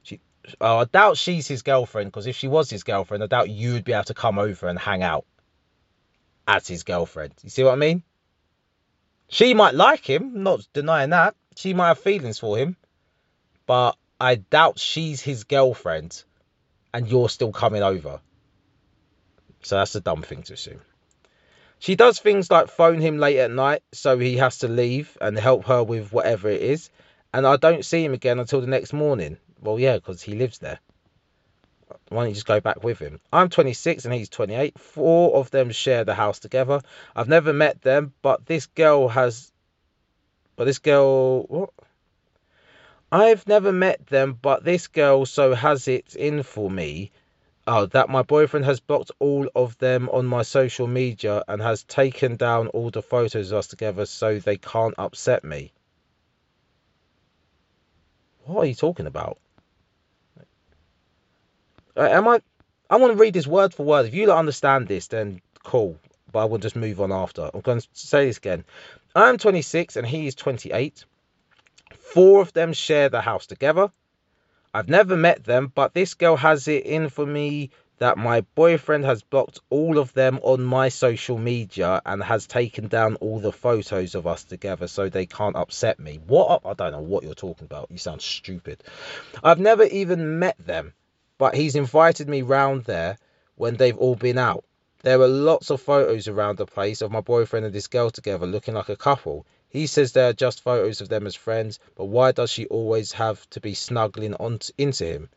She, 0.04 0.20
oh, 0.62 0.80
I 0.80 0.86
doubt 0.86 1.18
she's 1.18 1.48
his 1.48 1.64
girlfriend 1.64 2.12
because 2.12 2.28
if 2.28 2.36
she 2.36 2.48
was 2.48 2.70
his 2.70 2.84
girlfriend, 2.84 3.24
I 3.24 3.28
doubt 3.28 3.50
you'd 3.50 3.84
be 3.84 3.94
able 3.94 4.04
to 4.06 4.14
come 4.14 4.38
over 4.38 4.68
and 4.68 4.78
hang 4.78 5.02
out 5.02 5.26
as 6.48 6.68
his 6.68 6.84
girlfriend. 6.84 7.34
You 7.44 7.50
see 7.50 7.64
what 7.64 7.74
I 7.74 7.78
mean? 7.78 8.04
She 9.30 9.54
might 9.54 9.74
like 9.74 10.08
him, 10.08 10.44
not 10.44 10.68
denying 10.74 11.10
that. 11.10 11.36
She 11.56 11.74
might 11.74 11.88
have 11.88 12.00
feelings 12.00 12.40
for 12.40 12.58
him, 12.58 12.76
but 13.66 13.98
I 14.20 14.36
doubt 14.36 14.80
she's 14.80 15.22
his 15.22 15.46
girlfriend 15.46 16.24
and 16.94 17.08
you're 17.08 17.30
still 17.30 17.52
coming 17.52 17.84
over. 17.84 18.20
So 19.62 19.78
that's 19.78 19.96
a 19.96 20.02
dumb 20.02 20.22
thing 20.22 20.44
to 20.44 20.54
assume. 20.54 20.82
She 21.80 21.96
does 21.96 22.20
things 22.20 22.50
like 22.50 22.70
phone 22.70 23.02
him 23.02 23.18
late 23.18 23.40
at 23.40 23.52
night 23.52 23.84
so 23.92 24.18
he 24.18 24.38
has 24.38 24.60
to 24.60 24.68
leave 24.68 25.18
and 25.20 25.38
help 25.38 25.66
her 25.66 25.84
with 25.84 26.14
whatever 26.14 26.50
it 26.50 26.62
is. 26.62 26.90
And 27.34 27.46
I 27.48 27.58
don't 27.58 27.84
see 27.84 28.06
him 28.06 28.14
again 28.14 28.40
until 28.40 28.62
the 28.62 28.68
next 28.68 28.94
morning. 28.94 29.38
Well, 29.60 29.80
yeah, 29.80 29.96
because 29.96 30.22
he 30.22 30.36
lives 30.36 30.60
there. 30.60 30.80
Why 32.10 32.24
don't 32.24 32.30
you 32.30 32.36
just 32.36 32.46
go 32.46 32.60
back 32.60 32.84
with 32.84 33.00
him? 33.00 33.20
I'm 33.32 33.50
26 33.50 34.06
and 34.06 34.14
he's 34.14 34.30
28. 34.30 34.80
Four 34.80 35.36
of 35.36 35.52
them 35.52 35.72
share 35.72 36.04
the 36.04 36.14
house 36.14 36.40
together. 36.40 36.82
I've 37.16 37.28
never 37.28 37.54
met 37.54 37.82
them, 37.82 38.14
but 38.22 38.46
this 38.46 38.68
girl 38.68 39.08
has. 39.10 39.52
But 40.56 40.66
this 40.66 40.80
girl. 40.80 41.44
What? 41.44 41.70
I've 43.14 43.48
never 43.48 43.72
met 43.72 44.08
them, 44.08 44.40
but 44.42 44.64
this 44.64 44.88
girl 44.88 45.28
so 45.28 45.54
has 45.54 45.88
it 45.88 46.16
in 46.16 46.42
for 46.42 46.68
me. 46.68 47.12
Oh, 47.68 47.86
that 47.86 48.10
my 48.10 48.24
boyfriend 48.24 48.66
has 48.66 48.80
blocked 48.80 49.12
all 49.20 49.48
of 49.56 49.78
them 49.78 50.10
on 50.10 50.26
my 50.26 50.42
social 50.42 50.88
media 50.88 51.44
and 51.48 51.62
has 51.62 51.84
taken 51.84 52.38
down 52.38 52.70
all 52.70 52.90
the 52.90 53.04
photos 53.04 53.52
of 53.52 53.60
us 53.60 53.68
together 53.68 54.08
so 54.08 54.40
they 54.40 54.58
can't 54.58 54.96
upset 54.98 55.44
me. 55.44 55.72
What 58.46 58.64
are 58.64 58.66
you 58.66 58.74
talking 58.74 59.06
about? 59.06 59.38
Am 61.96 62.28
I? 62.28 62.42
I 62.90 62.96
want 62.96 63.14
to 63.14 63.20
read 63.20 63.36
this 63.36 63.46
word 63.46 63.76
for 63.76 63.86
word. 63.86 64.08
If 64.08 64.16
you 64.16 64.26
don't 64.26 64.40
understand 64.40 64.88
this, 64.88 65.06
then 65.06 65.40
cool. 65.64 66.00
But 66.32 66.40
I 66.40 66.46
will 66.46 66.58
just 66.58 66.76
move 66.76 67.00
on 67.00 67.12
after. 67.12 67.52
I'm 67.54 67.62
going 67.62 67.80
to 67.80 67.88
say 67.94 68.26
this 68.26 68.38
again. 68.38 68.64
I'm 69.16 69.38
26 69.38 69.98
and 69.98 70.08
he 70.08 70.26
is 70.26 70.34
28. 70.34 71.06
Four 72.14 72.42
of 72.42 72.54
them 72.54 72.74
share 72.74 73.10
the 73.10 73.22
house 73.22 73.48
together. 73.48 73.92
I've 74.74 74.90
never 74.90 75.18
met 75.18 75.44
them, 75.44 75.72
but 75.74 75.94
this 75.94 76.14
girl 76.14 76.36
has 76.38 76.68
it 76.68 76.86
in 76.86 77.10
for 77.10 77.26
me 77.26 77.72
that 77.98 78.18
my 78.18 78.42
boyfriend 78.56 79.06
has 79.06 79.22
blocked 79.22 79.60
all 79.70 79.98
of 79.98 80.14
them 80.14 80.40
on 80.42 80.64
my 80.64 80.90
social 80.90 81.38
media 81.38 82.02
and 82.06 82.24
has 82.24 82.48
taken 82.48 82.88
down 82.88 83.16
all 83.16 83.40
the 83.40 83.52
photos 83.52 84.16
of 84.16 84.28
us 84.28 84.44
together 84.44 84.88
so 84.88 85.10
they 85.10 85.26
can't 85.26 85.56
upset 85.56 86.00
me. 86.00 86.20
What? 86.26 86.62
I 86.66 86.74
don't 86.74 86.92
know 86.92 87.02
what 87.02 87.24
you're 87.24 87.34
talking 87.34 87.66
about. 87.66 87.92
You 87.92 87.98
sound 87.98 88.22
stupid. 88.22 88.84
I've 89.44 89.60
never 89.60 89.84
even 89.84 90.40
met 90.40 90.58
them 90.58 90.94
but 91.38 91.56
he's 91.56 91.76
invited 91.76 92.30
me 92.30 92.42
round 92.42 92.86
there 92.86 93.18
when 93.56 93.76
they've 93.76 93.98
all 93.98 94.16
been 94.16 94.38
out. 94.38 94.64
There 95.02 95.20
were 95.20 95.28
lots 95.28 95.70
of 95.70 95.82
photos 95.82 96.28
around 96.30 96.58
the 96.58 96.66
place 96.66 97.02
of 97.02 97.12
my 97.12 97.20
boyfriend 97.20 97.66
and 97.66 97.76
this 97.76 97.88
girl 97.88 98.10
together 98.10 98.46
looking 98.46 98.76
like 98.76 98.90
a 98.90 98.96
couple. 98.96 99.46
He 99.74 99.88
says 99.88 100.14
they 100.14 100.26
are 100.26 100.34
just 100.34 100.62
photos 100.62 101.02
of 101.02 101.10
them 101.10 101.28
as 101.28 101.36
friends, 101.36 101.80
but 101.96 102.06
why 102.06 102.32
does 102.32 102.50
she 102.50 102.68
always 102.68 103.12
have 103.14 103.50
to 103.50 103.60
be 103.60 103.74
snuggling 103.74 104.36
on 104.36 104.60
into 104.78 105.04
him? 105.06 105.30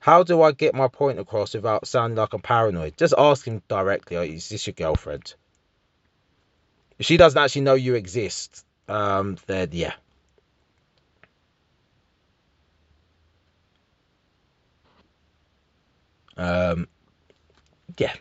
How 0.00 0.22
do 0.24 0.42
I 0.42 0.52
get 0.52 0.74
my 0.74 0.88
point 0.88 1.18
across 1.18 1.54
without 1.54 1.86
sounding 1.86 2.16
like 2.16 2.34
I'm 2.34 2.42
paranoid? 2.42 2.98
Just 2.98 3.14
ask 3.16 3.46
him 3.46 3.62
directly, 3.68 4.16
oh, 4.18 4.22
is 4.22 4.48
this 4.48 4.66
your 4.66 4.74
girlfriend? 4.74 5.34
If 6.98 7.06
she 7.06 7.16
doesn't 7.16 7.40
actually 7.40 7.62
know 7.62 7.74
you 7.74 7.94
exist, 7.94 8.66
um, 8.88 9.38
then 9.46 9.68
yeah, 9.72 9.94
Um, 16.40 16.88
yeah, 17.98 18.14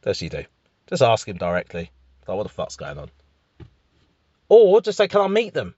that's 0.00 0.22
you 0.22 0.30
do. 0.30 0.44
Just 0.86 1.02
ask 1.02 1.28
him 1.28 1.36
directly. 1.36 1.90
Like, 2.26 2.36
what 2.38 2.44
the 2.44 2.48
fuck's 2.48 2.76
going 2.76 2.96
on? 2.96 3.10
Or 4.48 4.80
just 4.80 4.98
say, 4.98 5.08
can 5.08 5.20
I 5.20 5.28
meet 5.28 5.54
them? 5.54 5.74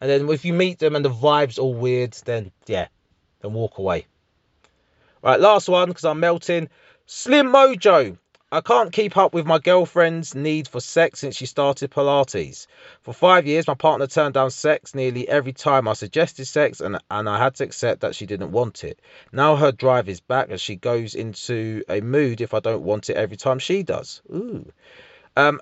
And 0.00 0.10
then 0.10 0.28
if 0.28 0.44
you 0.44 0.52
meet 0.52 0.78
them 0.78 0.96
and 0.96 1.04
the 1.04 1.10
vibe's 1.10 1.58
all 1.58 1.74
weird, 1.74 2.12
then 2.24 2.52
yeah, 2.66 2.88
then 3.40 3.52
walk 3.52 3.78
away. 3.78 4.06
Right, 5.22 5.40
last 5.40 5.68
one 5.68 5.88
because 5.88 6.04
I'm 6.04 6.20
melting. 6.20 6.68
Slim 7.06 7.48
Mojo. 7.48 8.18
I 8.52 8.60
can't 8.60 8.92
keep 8.92 9.16
up 9.16 9.34
with 9.34 9.44
my 9.44 9.58
girlfriend's 9.58 10.36
need 10.36 10.68
for 10.68 10.80
sex 10.80 11.18
since 11.18 11.34
she 11.34 11.46
started 11.46 11.90
Pilates. 11.90 12.68
For 13.02 13.12
five 13.12 13.44
years, 13.44 13.66
my 13.66 13.74
partner 13.74 14.06
turned 14.06 14.34
down 14.34 14.52
sex 14.52 14.94
nearly 14.94 15.28
every 15.28 15.52
time 15.52 15.88
I 15.88 15.94
suggested 15.94 16.46
sex, 16.46 16.80
and, 16.80 16.96
and 17.10 17.28
I 17.28 17.38
had 17.38 17.56
to 17.56 17.64
accept 17.64 18.02
that 18.02 18.14
she 18.14 18.24
didn't 18.24 18.52
want 18.52 18.84
it. 18.84 19.00
Now 19.32 19.56
her 19.56 19.72
drive 19.72 20.08
is 20.08 20.20
back, 20.20 20.50
and 20.50 20.60
she 20.60 20.76
goes 20.76 21.16
into 21.16 21.82
a 21.88 22.00
mood 22.00 22.40
if 22.40 22.54
I 22.54 22.60
don't 22.60 22.84
want 22.84 23.10
it 23.10 23.16
every 23.16 23.36
time 23.36 23.58
she 23.58 23.82
does. 23.82 24.22
Ooh. 24.32 24.70
Um, 25.36 25.60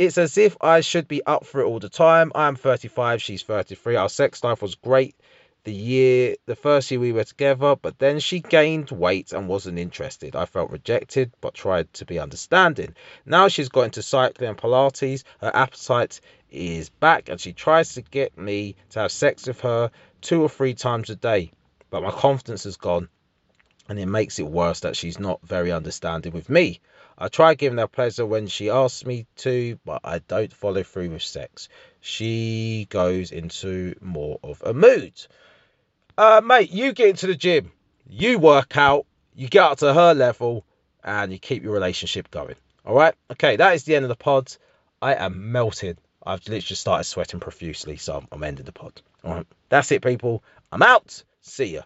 it's 0.00 0.16
as 0.16 0.38
if 0.38 0.56
I 0.62 0.80
should 0.80 1.08
be 1.08 1.22
up 1.26 1.44
for 1.44 1.60
it 1.60 1.66
all 1.66 1.78
the 1.78 1.90
time. 1.90 2.32
I'm 2.34 2.56
35, 2.56 3.20
she's 3.20 3.42
33. 3.42 3.96
Our 3.96 4.08
sex 4.08 4.42
life 4.42 4.62
was 4.62 4.74
great 4.74 5.14
the 5.64 5.74
year 5.74 6.36
the 6.46 6.56
first 6.56 6.90
year 6.90 6.98
we 6.98 7.12
were 7.12 7.22
together 7.22 7.76
but 7.76 7.98
then 7.98 8.18
she 8.18 8.40
gained 8.40 8.90
weight 8.90 9.34
and 9.34 9.46
wasn't 9.46 9.78
interested 9.78 10.34
i 10.34 10.46
felt 10.46 10.70
rejected 10.70 11.30
but 11.42 11.52
tried 11.52 11.92
to 11.92 12.06
be 12.06 12.18
understanding 12.18 12.94
now 13.26 13.46
she's 13.46 13.68
got 13.68 13.82
into 13.82 14.00
cycling 14.00 14.48
and 14.48 14.56
pilates 14.56 15.22
her 15.38 15.54
appetite 15.54 16.22
is 16.50 16.88
back 16.88 17.28
and 17.28 17.38
she 17.38 17.52
tries 17.52 17.92
to 17.92 18.00
get 18.00 18.38
me 18.38 18.74
to 18.88 19.00
have 19.00 19.12
sex 19.12 19.46
with 19.46 19.60
her 19.60 19.90
two 20.22 20.40
or 20.40 20.48
three 20.48 20.72
times 20.72 21.10
a 21.10 21.14
day 21.14 21.50
but 21.90 22.02
my 22.02 22.10
confidence 22.10 22.64
has 22.64 22.78
gone 22.78 23.06
and 23.86 23.98
it 23.98 24.06
makes 24.06 24.38
it 24.38 24.46
worse 24.46 24.80
that 24.80 24.96
she's 24.96 25.20
not 25.20 25.42
very 25.42 25.70
understanding 25.70 26.32
with 26.32 26.48
me 26.48 26.80
I 27.20 27.28
try 27.28 27.54
giving 27.54 27.78
her 27.78 27.86
pleasure 27.86 28.24
when 28.24 28.46
she 28.46 28.70
asks 28.70 29.04
me 29.04 29.26
to, 29.36 29.78
but 29.84 30.00
I 30.04 30.20
don't 30.20 30.52
follow 30.52 30.82
through 30.82 31.10
with 31.10 31.22
sex. 31.22 31.68
She 32.00 32.86
goes 32.88 33.30
into 33.30 33.94
more 34.00 34.40
of 34.42 34.62
a 34.64 34.72
mood 34.72 35.12
uh, 36.20 36.40
mate, 36.44 36.70
you 36.70 36.92
get 36.92 37.08
into 37.08 37.26
the 37.26 37.34
gym, 37.34 37.72
you 38.06 38.38
work 38.38 38.76
out, 38.76 39.06
you 39.34 39.48
get 39.48 39.62
up 39.64 39.78
to 39.78 39.94
her 39.94 40.12
level, 40.12 40.66
and 41.02 41.32
you 41.32 41.38
keep 41.38 41.62
your 41.62 41.72
relationship 41.72 42.30
going. 42.30 42.56
All 42.84 42.94
right. 42.94 43.14
Okay, 43.30 43.56
that 43.56 43.74
is 43.74 43.84
the 43.84 43.96
end 43.96 44.04
of 44.04 44.10
the 44.10 44.16
pod. 44.16 44.54
I 45.00 45.14
am 45.14 45.52
melted. 45.52 45.98
I've 46.22 46.46
literally 46.46 46.76
started 46.76 47.04
sweating 47.04 47.40
profusely, 47.40 47.96
so 47.96 48.18
I'm, 48.18 48.28
I'm 48.32 48.44
ending 48.44 48.66
the 48.66 48.72
pod. 48.72 49.00
All 49.24 49.32
right. 49.32 49.46
That's 49.70 49.90
it, 49.92 50.02
people. 50.02 50.44
I'm 50.70 50.82
out. 50.82 51.24
See 51.40 51.74
ya. 51.76 51.82